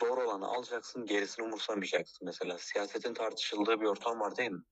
doğru 0.00 0.24
olanı 0.24 0.46
alacaksın, 0.46 1.06
gerisini 1.06 1.46
umursamayacaksın. 1.46 2.26
Mesela 2.26 2.58
siyasetin 2.58 3.14
tartışıldığı 3.14 3.80
bir 3.80 3.86
ortam 3.86 4.20
var 4.20 4.36
değil 4.36 4.50
mi? 4.50 4.62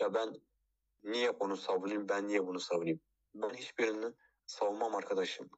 Ya 0.00 0.14
ben 0.14 0.34
niye 1.02 1.30
onu 1.30 1.56
savunayım, 1.56 2.08
ben 2.08 2.28
niye 2.28 2.46
bunu 2.46 2.60
savunayım? 2.60 3.00
Ben 3.34 3.54
hiçbirini 3.54 4.14
savunmam 4.46 4.94
arkadaşım 4.94 5.50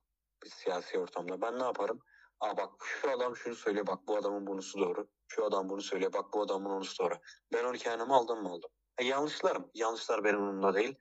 bir 0.44 0.50
siyasi 0.50 0.98
ortamda. 0.98 1.40
Ben 1.40 1.58
ne 1.58 1.62
yaparım? 1.62 2.00
Aa 2.40 2.56
bak 2.56 2.70
şu 2.84 3.10
adam 3.10 3.36
şunu 3.36 3.54
söylüyor, 3.54 3.86
bak 3.86 3.98
bu 4.06 4.16
adamın 4.16 4.46
bunusu 4.46 4.78
doğru. 4.78 5.08
Şu 5.28 5.44
adam 5.44 5.68
bunu 5.68 5.82
söylüyor, 5.82 6.12
bak 6.12 6.32
bu 6.32 6.42
adamın 6.42 6.70
onusu 6.70 7.04
doğru. 7.04 7.14
Ben 7.52 7.64
onu 7.64 7.76
kendime 7.76 8.14
aldım 8.14 8.42
mı 8.42 8.48
aldım. 8.48 8.70
E, 8.98 9.04
yanlışlarım. 9.04 9.70
Yanlışlar 9.74 10.24
benim 10.24 10.42
umurumda 10.42 10.74
değil. 10.74 10.94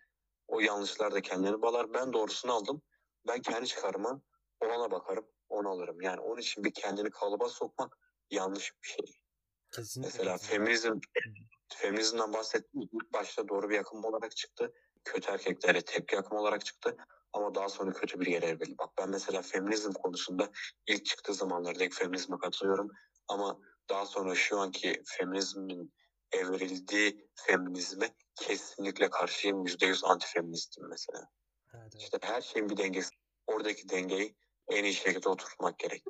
O 0.48 0.60
yanlışlar 0.60 1.14
da 1.14 1.22
kendini 1.22 1.62
bağlar. 1.62 1.94
Ben 1.94 2.14
doğrusunu 2.14 2.54
aldım. 2.54 2.82
Ben 3.28 3.42
kendi 3.42 3.68
çıkarıma 3.68 4.22
olana 4.62 4.92
bakarım, 4.92 5.26
onu 5.54 5.70
alırım. 5.70 6.02
Yani 6.02 6.20
onun 6.20 6.42
için 6.42 6.64
bir 6.64 6.74
kendini 6.74 7.10
kalıba 7.10 7.50
sokmak 7.50 7.98
yanlış 8.32 8.74
bir 8.84 8.88
şey. 8.88 9.24
Kesinlikle. 9.72 10.12
Mesela 10.12 10.38
feminizm, 10.38 11.00
feminizmden 11.74 12.34
bahsettim. 12.34 12.82
İlk 12.82 13.14
başta 13.14 13.48
doğru 13.48 13.70
bir 13.70 13.76
yakın 13.76 14.04
olarak 14.04 14.36
çıktı. 14.36 14.74
Kötü 15.04 15.32
erkeklere 15.32 15.82
tepki 15.82 16.18
akımı 16.18 16.42
olarak 16.42 16.66
çıktı. 16.66 16.98
Ama 17.34 17.56
daha 17.56 17.70
sonra 17.70 17.92
kötü 17.92 18.20
bir 18.20 18.26
yere 18.26 18.46
evrildi. 18.46 18.78
Bak 18.78 18.90
ben 18.98 19.10
mesela 19.10 19.42
feminizm 19.42 19.92
konusunda 19.92 20.52
ilk 20.88 21.06
çıktığı 21.06 21.34
zamanlardaki 21.34 21.96
feminizme 21.96 22.38
katılıyorum. 22.38 22.90
Ama 23.28 23.60
daha 23.90 24.06
sonra 24.06 24.36
şu 24.36 24.60
anki 24.60 25.04
feminizmin 25.06 25.94
evrildiği 26.32 27.30
feminizme 27.36 28.16
kesinlikle 28.36 29.10
karşıyım. 29.10 29.66
Yüzde 29.66 29.86
yüz 29.86 30.04
antifeministim 30.04 30.90
mesela. 30.90 31.30
Evet, 31.74 31.84
evet. 31.84 32.04
İşte 32.04 32.18
her 32.22 32.42
şeyin 32.42 32.70
bir 32.70 32.78
dengesi. 32.78 33.10
Oradaki 33.48 33.90
dengeyi 33.90 34.36
en 34.70 34.84
iyi 34.84 34.94
şekilde 34.94 35.30
oturtmak 35.30 35.80
gerek. 35.80 36.04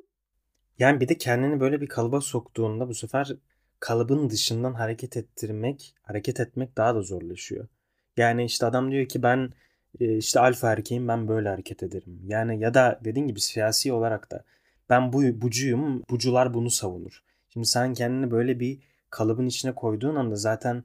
Yani 0.78 1.00
bir 1.00 1.08
de 1.08 1.18
kendini 1.18 1.60
böyle 1.60 1.80
bir 1.80 1.86
kalıba 1.86 2.20
soktuğunda 2.20 2.88
bu 2.88 2.94
sefer 2.94 3.36
kalıbın 3.80 4.30
dışından 4.30 4.74
hareket 4.74 5.16
ettirmek, 5.16 5.94
hareket 6.02 6.40
etmek 6.40 6.76
daha 6.76 6.94
da 6.94 7.02
zorlaşıyor. 7.02 7.68
Yani 8.16 8.44
işte 8.44 8.66
adam 8.66 8.90
diyor 8.90 9.08
ki 9.08 9.22
ben 9.22 9.52
e, 10.00 10.16
işte 10.16 10.40
alfa 10.40 10.72
erkeğim 10.72 11.08
ben 11.08 11.28
böyle 11.28 11.48
hareket 11.48 11.82
ederim. 11.82 12.20
Yani 12.26 12.60
ya 12.60 12.74
da 12.74 13.00
dediğin 13.04 13.28
gibi 13.28 13.40
siyasi 13.40 13.92
olarak 13.92 14.30
da 14.30 14.44
ben 14.90 15.12
bu 15.12 15.22
bucuyum, 15.42 16.02
bucular 16.10 16.54
bunu 16.54 16.70
savunur. 16.70 17.22
Şimdi 17.48 17.66
sen 17.66 17.94
kendini 17.94 18.30
böyle 18.30 18.60
bir 18.60 18.78
kalıbın 19.10 19.46
içine 19.46 19.74
koyduğun 19.74 20.14
anda 20.16 20.36
zaten 20.36 20.84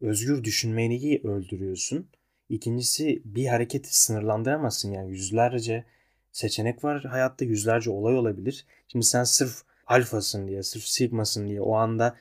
özgür 0.00 0.44
düşünmeyi 0.44 1.20
öldürüyorsun. 1.24 2.08
İkincisi 2.48 3.22
bir 3.24 3.46
hareketi 3.46 3.98
sınırlandıramazsın 3.98 4.92
yani 4.92 5.10
yüzlerce 5.10 5.84
seçenek 6.32 6.84
var 6.84 7.04
hayatta 7.04 7.44
yüzlerce 7.44 7.90
olay 7.90 8.16
olabilir. 8.16 8.66
Şimdi 8.88 9.06
sen 9.06 9.24
sırf 9.24 9.62
alfasın 9.86 10.48
diye, 10.48 10.62
sırf 10.62 10.82
sigmasın 10.82 11.48
diye 11.48 11.60
o 11.60 11.74
anda 11.74 12.16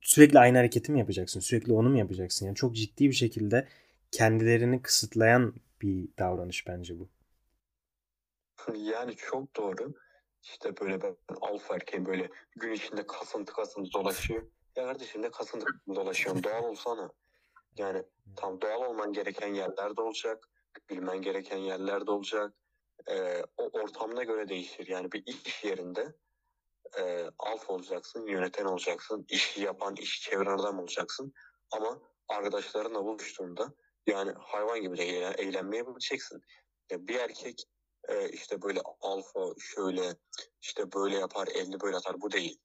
sürekli 0.00 0.38
aynı 0.38 0.58
hareketi 0.58 0.92
mi 0.92 0.98
yapacaksın? 0.98 1.40
Sürekli 1.40 1.72
onu 1.72 1.90
mu 1.90 1.98
yapacaksın? 1.98 2.46
Yani 2.46 2.56
çok 2.56 2.74
ciddi 2.76 3.08
bir 3.08 3.14
şekilde 3.14 3.68
kendilerini 4.10 4.82
kısıtlayan 4.82 5.54
bir 5.82 6.08
davranış 6.18 6.66
bence 6.66 6.98
bu. 6.98 7.08
Yani 8.74 9.16
çok 9.16 9.56
doğru. 9.56 9.94
İşte 10.42 10.76
böyle 10.80 11.02
ben 11.02 11.16
alfa 11.40 11.74
erkeğim 11.74 12.06
böyle 12.06 12.30
gün 12.56 12.72
içinde 12.72 13.06
kasıntı 13.06 13.52
kasıntı 13.52 13.92
dolaşıyor. 13.92 14.42
Ya 14.76 14.86
kardeşim 14.86 15.22
ne 15.22 15.30
kasıntı 15.30 15.66
dolaşıyorsun 15.94 16.44
doğal 16.44 16.64
olsana. 16.64 17.10
Yani 17.76 18.02
tam 18.36 18.60
doğal 18.60 18.90
olman 18.90 19.12
gereken 19.12 19.54
yerlerde 19.54 20.00
olacak. 20.00 20.48
Bilmen 20.90 21.22
gereken 21.22 21.56
yerlerde 21.56 22.10
olacak. 22.10 22.54
Ee, 23.10 23.42
o 23.56 23.68
ortamına 23.68 24.24
göre 24.24 24.48
değişir. 24.48 24.86
Yani 24.86 25.12
bir 25.12 25.22
iş 25.26 25.64
yerinde 25.64 26.14
e, 26.98 27.30
alfa 27.38 27.72
olacaksın, 27.72 28.26
yöneten 28.26 28.64
olacaksın, 28.64 29.26
işi 29.28 29.62
yapan, 29.62 29.96
işi 29.96 30.20
çeviren 30.20 30.58
adam 30.58 30.78
olacaksın. 30.78 31.32
Ama 31.70 32.00
arkadaşlarınla 32.28 33.04
buluştuğunda 33.04 33.74
yani 34.06 34.32
hayvan 34.38 34.80
gibi 34.80 34.96
de 34.96 35.04
eğlenmeye 35.38 35.86
bileceksin. 35.86 36.42
Ya 36.90 37.08
bir 37.08 37.14
erkek 37.14 37.62
e, 38.08 38.28
işte 38.28 38.62
böyle 38.62 38.80
alfa 39.00 39.40
şöyle 39.58 40.16
işte 40.62 40.92
böyle 40.92 41.16
yapar, 41.16 41.48
elini 41.54 41.80
böyle 41.80 41.96
atar 41.96 42.20
bu 42.20 42.30
değil. 42.32 42.58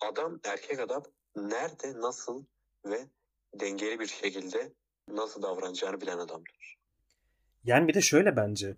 Adam, 0.00 0.40
erkek 0.44 0.80
adam 0.80 1.02
nerede, 1.36 2.00
nasıl 2.00 2.44
ve 2.86 3.08
dengeli 3.54 4.00
bir 4.00 4.06
şekilde 4.06 4.72
nasıl 5.08 5.42
davranacağını 5.42 6.00
bilen 6.00 6.18
adamdır. 6.18 6.78
Yani 7.64 7.88
bir 7.88 7.94
de 7.94 8.00
şöyle 8.00 8.36
bence 8.36 8.76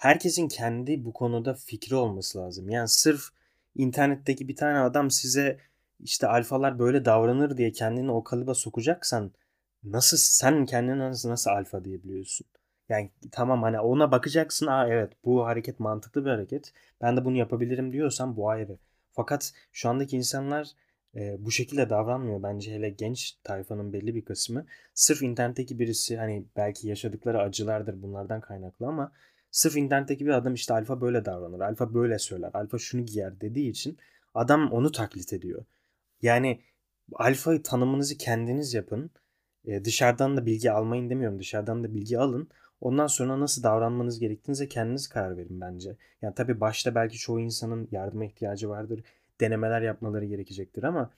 herkesin 0.00 0.48
kendi 0.48 1.04
bu 1.04 1.12
konuda 1.12 1.54
fikri 1.54 1.94
olması 1.96 2.38
lazım. 2.38 2.70
Yani 2.70 2.88
sırf 2.88 3.22
internetteki 3.76 4.48
bir 4.48 4.56
tane 4.56 4.78
adam 4.78 5.10
size 5.10 5.58
işte 6.00 6.26
alfalar 6.26 6.78
böyle 6.78 7.04
davranır 7.04 7.56
diye 7.56 7.72
kendini 7.72 8.10
o 8.12 8.24
kalıba 8.24 8.54
sokacaksan 8.54 9.32
nasıl 9.84 10.16
sen 10.16 10.66
kendine 10.66 10.98
nasıl, 10.98 11.30
nasıl 11.30 11.50
alfa 11.50 11.84
diyebiliyorsun? 11.84 12.46
Yani 12.88 13.10
tamam 13.32 13.62
hani 13.62 13.80
ona 13.80 14.12
bakacaksın. 14.12 14.66
Aa 14.66 14.88
evet 14.88 15.12
bu 15.24 15.46
hareket 15.46 15.80
mantıklı 15.80 16.24
bir 16.24 16.30
hareket. 16.30 16.72
Ben 17.00 17.16
de 17.16 17.24
bunu 17.24 17.36
yapabilirim 17.36 17.92
diyorsan 17.92 18.36
bu 18.36 18.48
ayrı. 18.50 18.78
Fakat 19.12 19.52
şu 19.72 19.88
andaki 19.88 20.16
insanlar 20.16 20.68
e, 21.14 21.44
bu 21.44 21.50
şekilde 21.50 21.90
davranmıyor. 21.90 22.42
Bence 22.42 22.74
hele 22.74 22.90
genç 22.90 23.32
tayfanın 23.44 23.92
belli 23.92 24.14
bir 24.14 24.24
kısmı. 24.24 24.66
Sırf 24.94 25.22
internetteki 25.22 25.78
birisi 25.78 26.16
hani 26.16 26.44
belki 26.56 26.88
yaşadıkları 26.88 27.40
acılardır 27.40 28.02
bunlardan 28.02 28.40
kaynaklı 28.40 28.86
ama 28.86 29.12
Sırf 29.50 29.76
internetteki 29.76 30.26
bir 30.26 30.30
adam 30.30 30.54
işte 30.54 30.74
alfa 30.74 31.00
böyle 31.00 31.24
davranır, 31.24 31.60
alfa 31.60 31.94
böyle 31.94 32.18
söyler, 32.18 32.50
alfa 32.54 32.78
şunu 32.78 33.06
giyer 33.06 33.40
dediği 33.40 33.70
için 33.70 33.98
adam 34.34 34.72
onu 34.72 34.92
taklit 34.92 35.32
ediyor. 35.32 35.64
Yani 36.22 36.60
alfa 37.14 37.62
tanımınızı 37.62 38.18
kendiniz 38.18 38.74
yapın. 38.74 39.10
E, 39.64 39.84
dışarıdan 39.84 40.36
da 40.36 40.46
bilgi 40.46 40.70
almayın 40.72 41.10
demiyorum. 41.10 41.38
Dışarıdan 41.38 41.84
da 41.84 41.94
bilgi 41.94 42.18
alın. 42.18 42.48
Ondan 42.80 43.06
sonra 43.06 43.40
nasıl 43.40 43.62
davranmanız 43.62 44.18
gerektiğinize 44.18 44.68
kendiniz 44.68 45.08
karar 45.08 45.36
verin 45.36 45.60
bence. 45.60 45.96
Yani 46.22 46.34
tabii 46.34 46.60
başta 46.60 46.94
belki 46.94 47.18
çoğu 47.18 47.40
insanın 47.40 47.88
yardıma 47.92 48.24
ihtiyacı 48.24 48.68
vardır. 48.68 49.02
Denemeler 49.40 49.82
yapmaları 49.82 50.24
gerekecektir 50.24 50.82
ama 50.82 51.10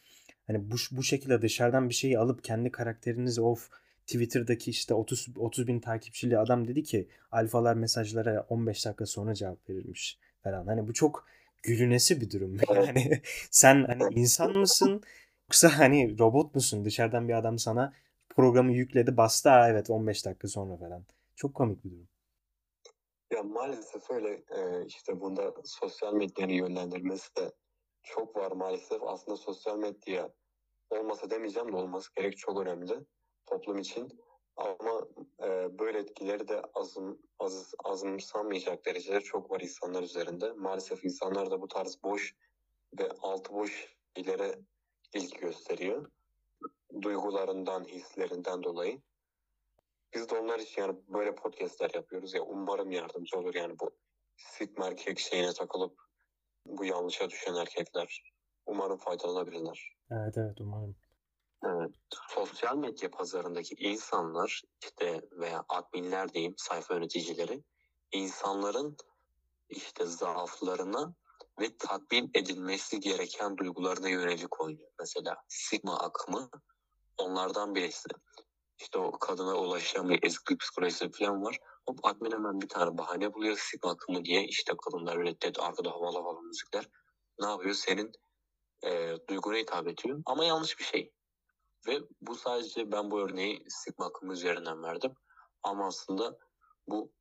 hani 0.47 0.71
bu, 0.71 0.75
bu 0.91 1.03
şekilde 1.03 1.43
dışarıdan 1.43 1.89
bir 1.89 1.95
şeyi 1.95 2.19
alıp 2.19 2.45
kendi 2.45 2.71
karakterinizi 2.71 3.41
of 3.41 3.71
Twitter'daki 4.07 4.71
işte 4.71 4.95
30 4.95 5.29
30 5.37 5.67
bin 5.67 5.81
takipçili 5.81 6.39
adam 6.39 6.69
dedi 6.69 6.83
ki 6.83 7.09
alfalar 7.33 7.75
mesajlara 7.75 8.47
15 8.49 8.87
dakika 8.87 9.07
sonra 9.07 9.35
cevap 9.35 9.71
verilmiş 9.71 10.19
falan. 10.43 10.67
Hani 10.67 10.89
bu 10.89 10.93
çok 10.93 11.27
gülünesi 11.63 12.21
bir 12.21 12.31
durum. 12.31 12.57
Yani 12.75 13.23
sen 13.51 13.85
hani 13.85 14.15
insan 14.15 14.59
mısın 14.59 15.03
yoksa 15.49 15.79
hani 15.79 16.19
robot 16.19 16.55
musun? 16.55 16.85
Dışarıdan 16.85 17.29
bir 17.29 17.35
adam 17.35 17.59
sana 17.59 17.93
programı 18.29 18.73
yükledi 18.73 19.17
bastı 19.17 19.49
ha 19.49 19.69
evet 19.69 19.91
15 19.91 20.27
dakika 20.27 20.49
sonra 20.49 20.77
falan. 20.77 21.05
Çok 21.37 21.55
komik 21.55 21.85
bir 21.85 21.91
durum. 21.91 22.09
Ya 23.33 23.43
maalesef 23.43 24.11
öyle 24.11 24.29
e, 24.29 24.87
işte 24.87 25.21
bunda 25.21 25.55
sosyal 25.65 26.15
medyanın 26.15 26.53
yönlendirmesi 26.53 27.37
de 27.37 27.53
çok 28.03 28.37
var 28.37 28.53
maalesef. 28.53 29.03
Aslında 29.03 29.37
sosyal 29.37 29.79
medya 29.79 30.31
olmasa 30.91 31.31
demeyeceğim 31.31 31.73
de 31.73 31.77
olması 31.77 32.15
gerek 32.17 32.39
çok 32.39 32.61
önemli 32.61 32.95
toplum 33.47 33.79
için. 33.79 34.21
Ama 34.57 35.07
e, 35.43 35.79
böyle 35.79 35.99
etkileri 35.99 36.49
de 36.49 36.63
azım, 36.75 37.23
az, 37.39 37.75
azımsanmayacak 37.85 38.87
derecede 38.87 39.21
çok 39.21 39.51
var 39.51 39.61
insanlar 39.61 40.03
üzerinde. 40.03 40.53
Maalesef 40.53 41.05
insanlar 41.05 41.51
da 41.51 41.61
bu 41.61 41.69
tarz 41.69 42.03
boş 42.03 42.37
ve 42.99 43.09
altı 43.21 43.53
boş 43.53 43.97
şeylere 44.17 44.59
ilgi 45.15 45.41
gösteriyor. 45.41 46.11
Duygularından, 47.03 47.85
hislerinden 47.85 48.63
dolayı. 48.63 49.01
Biz 50.15 50.31
de 50.31 50.39
onlar 50.39 50.59
için 50.59 50.83
yani 50.83 50.97
böyle 51.09 51.35
podcastler 51.35 51.91
yapıyoruz 51.95 52.35
ya 52.35 52.43
umarım 52.43 52.91
yardımcı 52.91 53.39
olur 53.39 53.55
yani 53.55 53.79
bu 53.79 53.91
sigma 54.37 54.87
erkek 54.87 55.19
şeyine 55.19 55.53
takılıp 55.53 56.03
bu 56.67 56.85
yanlışa 56.85 57.31
düşen 57.31 57.55
erkekler 57.55 58.23
umarım 58.67 58.99
faydalanabilirler. 58.99 59.97
Evet 60.11 60.39
evet 60.39 60.61
umarım. 60.61 60.97
Evet, 61.65 61.91
sosyal 62.29 62.77
medya 62.77 63.11
pazarındaki 63.11 63.75
insanlar 63.75 64.63
işte 64.83 65.23
veya 65.33 65.65
adminler 65.69 66.33
diyeyim 66.33 66.55
sayfa 66.57 66.95
yöneticileri 66.95 67.63
insanların 68.13 68.97
işte 69.69 70.07
zaaflarına 70.07 71.15
ve 71.61 71.77
tatmin 71.77 72.31
edilmesi 72.35 73.01
gereken 73.01 73.57
duygularına 73.57 74.09
yönelik 74.09 74.61
oynuyor. 74.61 74.91
Mesela 74.99 75.37
Sigma 75.49 75.99
akımı 75.99 76.51
onlardan 77.19 77.75
birisi. 77.75 78.09
İşte 78.79 78.99
o 78.99 79.19
kadına 79.19 79.55
ulaşamıyor, 79.55 80.19
eski 80.23 80.57
psikolojisi 80.57 81.11
falan 81.11 81.43
var. 81.43 81.59
Hop 81.87 81.99
admin 82.03 82.33
hemen 82.33 82.61
bir 82.61 82.69
tane 82.69 82.99
bahane 82.99 83.35
buluyor 83.35 83.57
Sigma 83.59 83.91
akımı 83.91 84.25
diye. 84.25 84.45
İşte 84.45 84.73
kadınlar 84.85 85.19
reddet, 85.19 85.61
arkada 85.61 85.91
havalı 85.91 86.19
havalı 86.19 86.43
müzikler. 86.43 86.89
Ne 87.41 87.47
yapıyor? 87.47 87.75
Senin 87.75 88.13
e, 88.85 89.17
duyguna 89.29 89.57
hitap 89.57 89.89
ediyor. 89.89 90.23
Ama 90.27 90.45
yanlış 90.45 90.79
bir 90.79 90.85
şey. 90.85 91.13
Ve 91.87 92.01
bu 92.21 92.35
sadece 92.35 92.93
ben 92.93 93.11
bu 93.11 93.21
örneği 93.21 93.65
sigma 93.69 94.07
akımı 94.07 94.33
üzerinden 94.33 94.83
verdim. 94.83 95.15
Ama 95.63 95.87
aslında 95.87 96.39
bu 96.87 97.13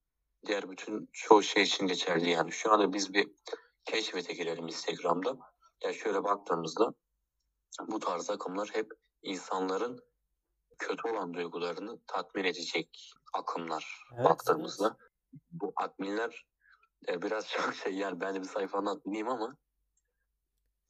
diğer 0.46 0.70
bütün 0.70 1.10
çoğu 1.14 1.44
şey 1.44 1.64
için 1.64 1.88
geçerli 1.88 2.30
yani. 2.30 2.52
Şu 2.52 2.72
anda 2.72 2.94
biz 2.94 3.14
bir 3.14 3.32
keşfete 3.86 4.34
girelim 4.34 4.68
Instagram'da. 4.68 5.38
Ya 5.84 5.94
şöyle 5.94 6.24
baktığımızda 6.24 6.94
bu 7.88 8.00
tarz 8.00 8.30
akımlar 8.30 8.70
hep 8.74 8.92
insanların 9.22 10.00
kötü 10.80 11.08
olan 11.08 11.34
duygularını 11.34 12.00
tatmin 12.08 12.44
edecek 12.44 13.14
akımlar 13.34 14.04
evet, 14.16 14.26
baktığımızda. 14.26 14.98
Evet. 15.00 15.42
Bu 15.52 15.74
adminler 15.76 16.46
e, 17.08 17.22
biraz 17.22 17.48
çok 17.50 17.74
şey 17.74 17.94
yani 17.94 18.22
ben 18.22 18.36
de 18.36 18.42
bir 18.42 18.48
sayfanın 18.48 18.86
adminiyim 18.86 19.30
ama 19.30 19.58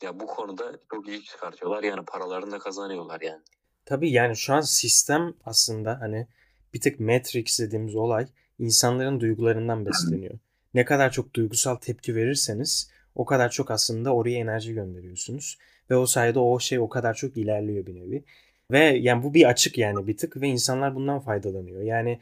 ya 0.01 0.19
bu 0.19 0.27
konuda 0.27 0.79
çok 0.91 1.07
iyi 1.07 1.23
çıkartıyorlar 1.23 1.83
yani 1.83 2.05
paralarını 2.05 2.51
da 2.51 2.59
kazanıyorlar 2.59 3.21
yani. 3.21 3.43
Tabii 3.85 4.11
yani 4.11 4.37
şu 4.37 4.53
an 4.53 4.61
sistem 4.61 5.33
aslında 5.45 6.01
hani 6.01 6.27
bir 6.73 6.81
tık 6.81 6.99
Matrix 6.99 7.59
dediğimiz 7.59 7.95
olay 7.95 8.27
insanların 8.59 9.19
duygularından 9.19 9.85
besleniyor. 9.85 10.39
Ne 10.73 10.85
kadar 10.85 11.11
çok 11.11 11.33
duygusal 11.33 11.75
tepki 11.75 12.15
verirseniz 12.15 12.91
o 13.15 13.25
kadar 13.25 13.49
çok 13.49 13.71
aslında 13.71 14.15
oraya 14.15 14.37
enerji 14.39 14.73
gönderiyorsunuz. 14.73 15.57
Ve 15.89 15.95
o 15.95 16.05
sayede 16.05 16.39
o 16.39 16.59
şey 16.59 16.79
o 16.79 16.89
kadar 16.89 17.13
çok 17.13 17.37
ilerliyor 17.37 17.85
bir 17.85 17.95
nevi. 17.95 18.23
Ve 18.71 18.79
yani 18.79 19.23
bu 19.23 19.33
bir 19.33 19.49
açık 19.49 19.77
yani 19.77 20.07
bir 20.07 20.17
tık 20.17 20.41
ve 20.41 20.47
insanlar 20.47 20.95
bundan 20.95 21.19
faydalanıyor. 21.19 21.81
Yani 21.81 22.19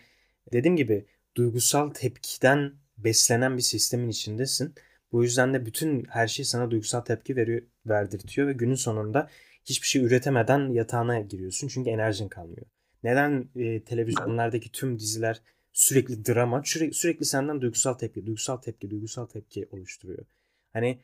dediğim 0.54 0.76
gibi 0.76 1.06
duygusal 1.36 1.89
tepkiden 1.89 2.74
beslenen 2.98 3.58
bir 3.58 3.62
sistemin 3.62 4.10
içindesin. 4.10 4.74
Bu 5.12 5.24
yüzden 5.24 5.54
de 5.54 5.65
bütün 5.65 6.06
her 6.10 6.28
şey 6.28 6.45
sana 6.45 6.72
duygusal 6.72 7.02
tepki 7.02 7.36
veriyor, 7.36 7.62
verdirtiyor 7.86 8.48
ve 8.48 8.54
günün 8.54 8.76
sonunda 8.76 9.30
hiçbir 9.65 9.88
şey 9.88 10.04
üretemeden 10.04 10.74
yatağına 10.74 11.19
giriyorsun 11.19 11.67
çünkü 11.67 11.89
enerjin 11.89 12.28
kalmıyor. 12.28 12.65
Neden 13.04 13.50
e, 13.56 13.84
televizyonlardaki 13.84 14.72
tüm 14.72 15.00
diziler 15.00 15.41
sürekli 15.74 16.26
drama, 16.26 16.62
sürekli, 16.65 16.93
sürekli 16.93 17.26
senden 17.26 17.62
duygusal 17.62 17.93
tepki, 17.93 18.26
duygusal 18.26 18.58
tepki, 18.58 18.89
duygusal 18.89 19.26
tepki 19.26 19.67
oluşturuyor. 19.72 20.26
Hani 20.74 21.00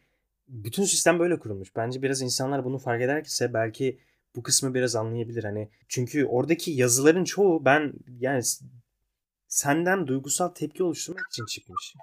bütün 0.47 0.83
sistem 0.83 1.19
böyle 1.19 1.39
kurulmuş. 1.39 1.75
Bence 1.75 2.01
biraz 2.01 2.21
insanlar 2.21 2.65
bunu 2.65 2.77
fark 2.77 3.01
ederse 3.01 3.53
belki 3.53 3.99
bu 4.35 4.43
kısmı 4.43 4.73
biraz 4.73 4.95
anlayabilir. 4.95 5.43
Hani 5.43 5.69
çünkü 5.87 6.25
oradaki 6.25 6.71
yazıların 6.71 7.23
çoğu 7.23 7.65
ben 7.65 7.93
yani 8.19 8.41
senden 9.47 10.07
duygusal 10.07 10.47
tepki 10.47 10.83
oluşturmak 10.83 11.25
için 11.31 11.45
çıkmış. 11.45 11.93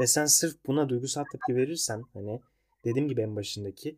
Ve 0.00 0.06
sen 0.06 0.26
sırf 0.26 0.56
buna 0.66 0.88
duygusal 0.88 1.24
tepki 1.32 1.56
verirsen 1.56 2.02
hani 2.14 2.40
dediğim 2.84 3.08
gibi 3.08 3.20
en 3.20 3.36
başındaki 3.36 3.96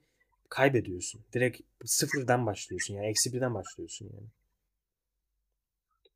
kaybediyorsun. 0.53 1.25
Direkt 1.33 1.61
sıfırdan 1.85 2.47
başlıyorsun 2.47 2.95
yani 2.95 3.07
eksi 3.07 3.33
birden 3.33 3.55
başlıyorsun 3.55 4.11
yani. 4.13 4.29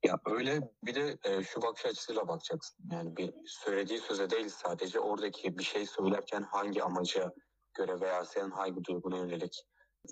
Ya 0.04 0.20
öyle 0.26 0.60
bir 0.82 0.94
de 0.94 1.18
e, 1.24 1.42
şu 1.42 1.62
bakış 1.62 1.86
açısıyla 1.86 2.28
bakacaksın. 2.28 2.76
Yani 2.92 3.16
bir 3.16 3.34
söylediği 3.46 3.98
söze 3.98 4.30
değil 4.30 4.48
sadece 4.48 5.00
oradaki 5.00 5.58
bir 5.58 5.62
şey 5.62 5.86
söylerken 5.86 6.42
hangi 6.42 6.82
amaca 6.82 7.32
göre 7.74 8.00
veya 8.00 8.24
senin 8.24 8.50
hangi 8.50 8.84
duyguna 8.84 9.16
yönelik 9.16 9.62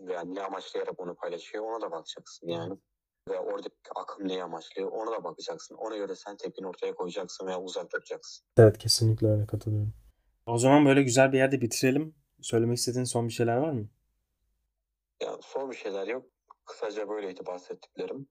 veya 0.01 0.23
ne 0.25 0.43
amaçlayarak 0.43 1.01
onu 1.01 1.15
paylaşıyor 1.15 1.65
ona 1.65 1.81
da 1.81 1.91
bakacaksın 1.91 2.49
yani. 2.49 2.75
Ve 3.29 3.39
oradaki 3.39 3.75
akım 3.97 4.29
neyi 4.29 4.43
amaçlıyor 4.43 4.93
ona 4.93 5.13
da 5.13 5.25
bakacaksın. 5.25 5.75
Ona 5.75 5.97
göre 5.97 6.15
sen 6.17 6.37
tepkini 6.37 6.67
ortaya 6.67 6.95
koyacaksın 6.95 7.47
veya 7.47 7.61
uzak 7.61 7.93
duracaksın. 7.93 8.47
Evet 8.59 8.79
kesinlikle 8.79 9.27
öyle 9.27 9.47
katılıyorum. 9.47 9.95
O 10.47 10.59
zaman 10.59 10.87
böyle 10.87 11.03
güzel 11.03 11.33
bir 11.33 11.39
yerde 11.39 11.61
bitirelim. 11.61 12.15
Söylemek 12.41 12.79
istediğin 12.79 13.05
son 13.05 13.29
bir 13.29 13.33
şeyler 13.33 13.57
var 13.57 13.71
mı? 13.71 13.89
Ya 15.23 15.37
son 15.43 15.71
bir 15.71 15.77
şeyler 15.77 16.07
yok. 16.07 16.27
Kısaca 16.65 17.09
böyleydi 17.09 17.47
bahsettiklerim. 17.47 18.29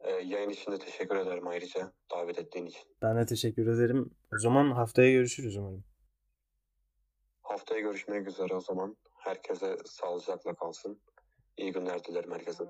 Ee, 0.00 0.10
yayın 0.10 0.50
için 0.50 0.72
de 0.72 0.78
teşekkür 0.78 1.16
ederim 1.16 1.46
ayrıca 1.48 1.92
davet 2.10 2.38
ettiğin 2.38 2.66
için. 2.66 2.82
Ben 3.02 3.16
de 3.16 3.26
teşekkür 3.26 3.66
ederim. 3.66 4.10
O 4.34 4.38
zaman 4.38 4.70
haftaya 4.70 5.12
görüşürüz 5.12 5.56
umarım. 5.56 5.84
Haftaya 7.42 7.80
görüşmek 7.80 8.28
üzere 8.28 8.54
o 8.54 8.60
zaman. 8.60 8.96
Herkese 9.18 9.76
sağlıcakla 9.84 10.54
kalsın. 10.54 11.00
İyi 11.56 11.72
günler 11.72 12.04
dilerim 12.04 12.32
herkese. 12.32 12.64